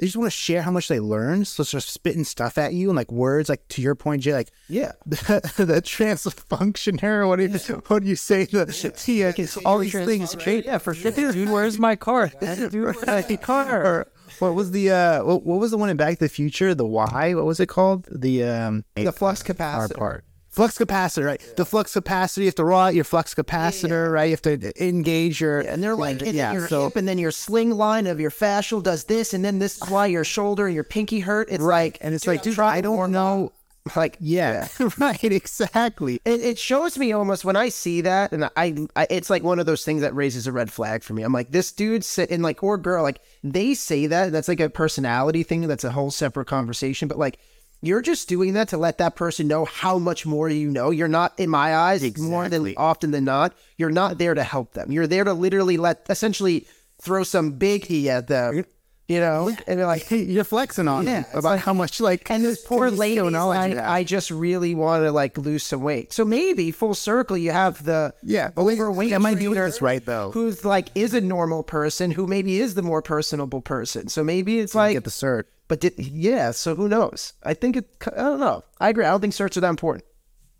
[0.00, 1.44] they just want to share how much they learn.
[1.44, 4.32] So it's just spitting stuff at you and like words, like to your point, Jay,
[4.32, 7.28] like yeah, the, the transfunctioner.
[7.28, 8.46] What do you what do you say?
[8.46, 8.64] The
[9.06, 9.32] yeah,
[9.66, 10.34] all these things.
[10.46, 11.12] Yeah, for sure.
[11.12, 12.28] Dude, where's my car?
[12.40, 13.84] Dude, where's my car?
[13.84, 16.74] Or, what was the uh what, what was the one in Back to the Future?
[16.74, 17.34] The why?
[17.34, 18.08] What was it called?
[18.10, 20.24] The um the flux capacitor part.
[20.50, 21.52] Flux capacitor, right?
[21.56, 24.10] The flux capacitor, you have to roll out your flux capacitor, yeah.
[24.10, 24.24] right?
[24.24, 25.60] You have to uh, engage your.
[25.60, 28.82] And they're like, yeah, your so, hip, and then your sling line of your fascial
[28.82, 31.50] does this, and then this is why your shoulder and your pinky hurt.
[31.52, 31.92] It's right.
[31.92, 33.52] Like, and it's dude, like, dude, I don't know.
[33.96, 36.20] Like, yeah, right, exactly.
[36.24, 39.58] It, it, shows me almost when I see that, and I, I, it's like one
[39.58, 41.22] of those things that raises a red flag for me.
[41.22, 44.32] I'm like, this dude sit in like, or girl, like they say that.
[44.32, 45.66] That's like a personality thing.
[45.66, 47.08] That's a whole separate conversation.
[47.08, 47.38] But like,
[47.82, 50.90] you're just doing that to let that person know how much more you know.
[50.90, 52.30] You're not, in my eyes, exactly.
[52.30, 54.92] more than often than not, you're not there to help them.
[54.92, 56.66] You're there to literally let, essentially,
[57.00, 58.64] throw some big e at them.
[59.08, 62.44] You know, and they're like, hey, you're flexing on yeah, about how much like and
[62.44, 63.96] those poor you I.
[63.96, 66.12] I just really want to like lose some weight.
[66.12, 69.10] So maybe full circle, you have the yeah, overweight.
[69.10, 70.30] that might be this right though.
[70.30, 74.06] Who's like is a normal person who maybe is the more personable person.
[74.06, 75.46] So maybe it's like Get the cert.
[75.70, 77.34] But did, yeah, so who knows?
[77.44, 77.86] I think it.
[78.04, 78.64] I don't know.
[78.80, 79.04] I agree.
[79.04, 80.04] I don't think certs are that important.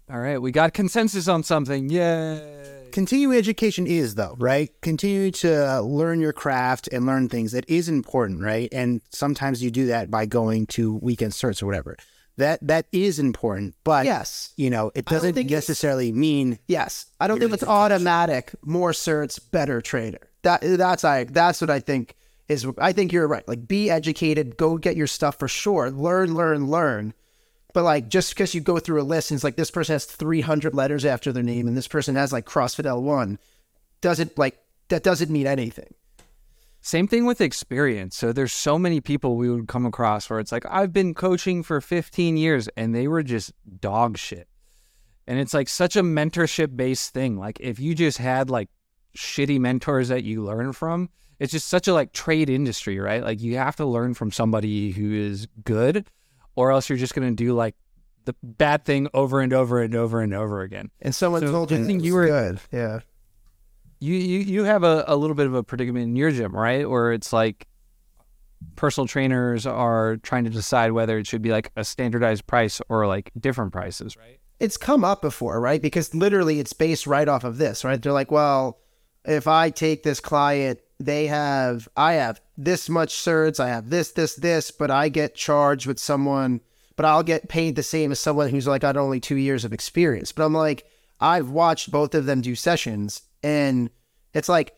[0.09, 1.91] All right, we got consensus on something.
[1.91, 2.87] Yay.
[2.93, 4.71] Continuing education is though, right?
[4.83, 7.51] Continue to uh, learn your craft and learn things.
[7.51, 8.69] That is important, right?
[8.71, 11.97] And sometimes you do that by going to weekend certs or whatever.
[12.37, 14.53] That that is important, but Yes.
[14.57, 18.55] you know, it doesn't think necessarily mean Yes, I don't think it's automatic.
[18.65, 20.31] More certs, better trader.
[20.43, 22.15] That that's I that's what I think
[22.51, 22.67] is.
[22.79, 23.47] I think you're right.
[23.47, 24.57] Like, be educated.
[24.57, 25.91] Go get your stuff for sure.
[25.91, 27.15] Learn, learn, learn.
[27.73, 30.05] But like, just because you go through a list and it's like this person has
[30.05, 33.39] 300 letters after their name and this person has like CrossFit L1,
[34.01, 35.95] doesn't like that doesn't mean anything.
[36.83, 38.17] Same thing with experience.
[38.17, 41.63] So there's so many people we would come across where it's like, I've been coaching
[41.63, 44.49] for 15 years and they were just dog shit.
[45.27, 47.39] And it's like such a mentorship based thing.
[47.39, 48.71] Like if you just had like
[49.17, 51.11] shitty mentors that you learn from,
[51.41, 53.23] it's just such a like trade industry, right?
[53.25, 56.07] Like you have to learn from somebody who is good
[56.55, 57.75] or else you're just going to do like
[58.27, 60.91] the bad thing over and over and over and over again.
[61.01, 62.61] And someone So told you I think you were good.
[62.71, 63.01] Yeah.
[63.99, 66.89] you you you have a, a little bit of a predicament in your gym, right?
[66.89, 67.67] Where it's like
[68.77, 73.07] personal trainers are trying to decide whether it should be like a standardized price or
[73.07, 74.39] like different prices, right?
[74.59, 75.81] it's come up before, right?
[75.81, 78.01] Because literally it's based right off of this, right?
[78.03, 78.79] They're like, well,
[79.25, 84.13] if I take this client, they have, I have this much certs, I have this,
[84.13, 86.61] this, this, but I get charged with someone,
[86.97, 89.73] but I'll get paid the same as someone who's like got only two years of
[89.73, 90.31] experience.
[90.31, 90.87] But I'm like,
[91.19, 93.91] I've watched both of them do sessions and
[94.35, 94.75] it's like,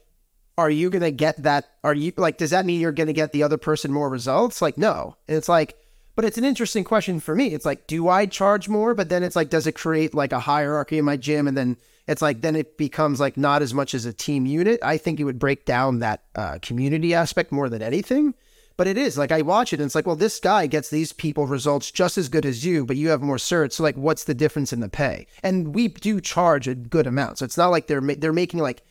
[0.56, 1.66] are you to get that?
[1.82, 4.62] Are you like, does that mean you're to get the other person more results?
[4.62, 5.16] Like, no.
[5.26, 5.76] And it's like,
[6.14, 7.48] but it's an interesting question for me.
[7.48, 8.94] It's like, do I charge more?
[8.94, 11.48] But then it's like, does it create like a hierarchy in my gym?
[11.48, 14.80] And then it's like, then it becomes like not as much as a team unit.
[14.82, 18.34] I think it would break down that uh, community aspect more than anything.
[18.76, 21.12] But it is like I watch it and it's like, well, this guy gets these
[21.12, 23.74] people results just as good as you, but you have more certs.
[23.74, 25.26] So like, what's the difference in the pay?
[25.42, 28.60] And we do charge a good amount, so it's not like they're ma- they're making
[28.60, 28.82] like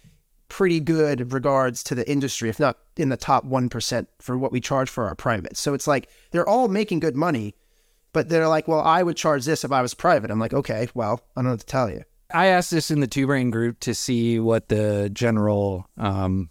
[0.51, 4.59] pretty good regards to the industry, if not in the top 1% for what we
[4.59, 5.55] charge for our private.
[5.55, 7.55] So it's like they're all making good money,
[8.11, 10.29] but they're like, well, I would charge this if I was private.
[10.29, 12.03] I'm like, okay, well, I don't know what to tell you.
[12.33, 16.49] I asked this in the Two-Brain group to see what the general um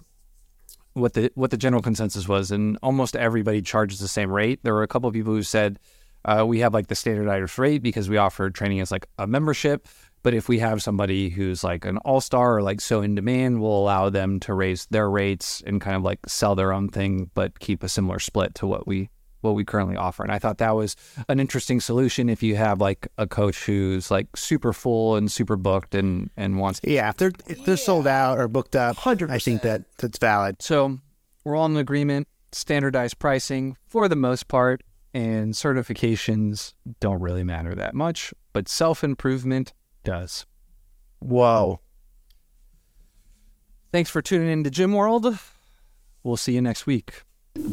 [0.94, 4.60] what the what the general consensus was and almost everybody charges the same rate.
[4.62, 5.78] There were a couple of people who said
[6.24, 9.86] uh, we have like the standardized rate because we offer training as like a membership.
[10.22, 13.60] But if we have somebody who's like an all star or like so in demand,
[13.60, 17.30] we'll allow them to raise their rates and kind of like sell their own thing,
[17.34, 19.08] but keep a similar split to what we
[19.40, 20.22] what we currently offer.
[20.22, 20.96] And I thought that was
[21.28, 25.56] an interesting solution if you have like a coach who's like super full and super
[25.56, 26.80] booked and and wants.
[26.82, 29.30] Yeah, if they're if they're sold out or booked up, Hundred.
[29.30, 30.62] I think that that's valid.
[30.62, 30.98] So
[31.44, 32.28] we're all in agreement.
[32.52, 34.82] Standardized pricing for the most part,
[35.14, 39.72] and certifications don't really matter that much, but self improvement
[40.10, 40.46] does.
[41.20, 41.80] Wow.
[43.92, 45.26] Thanks for tuning in to Gym World.
[46.24, 47.08] We'll see you next week.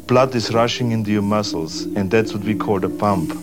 [0.08, 3.34] blood is rushing into your muscles, and that's what we call the pump.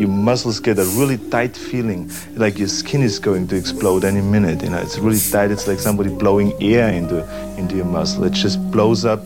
[0.00, 4.20] Your muscles get a really tight feeling, like your skin is going to explode any
[4.20, 4.62] minute.
[4.62, 5.50] You know, it's really tight.
[5.50, 7.18] It's like somebody blowing air into
[7.58, 8.24] into your muscle.
[8.24, 9.20] It just blows up.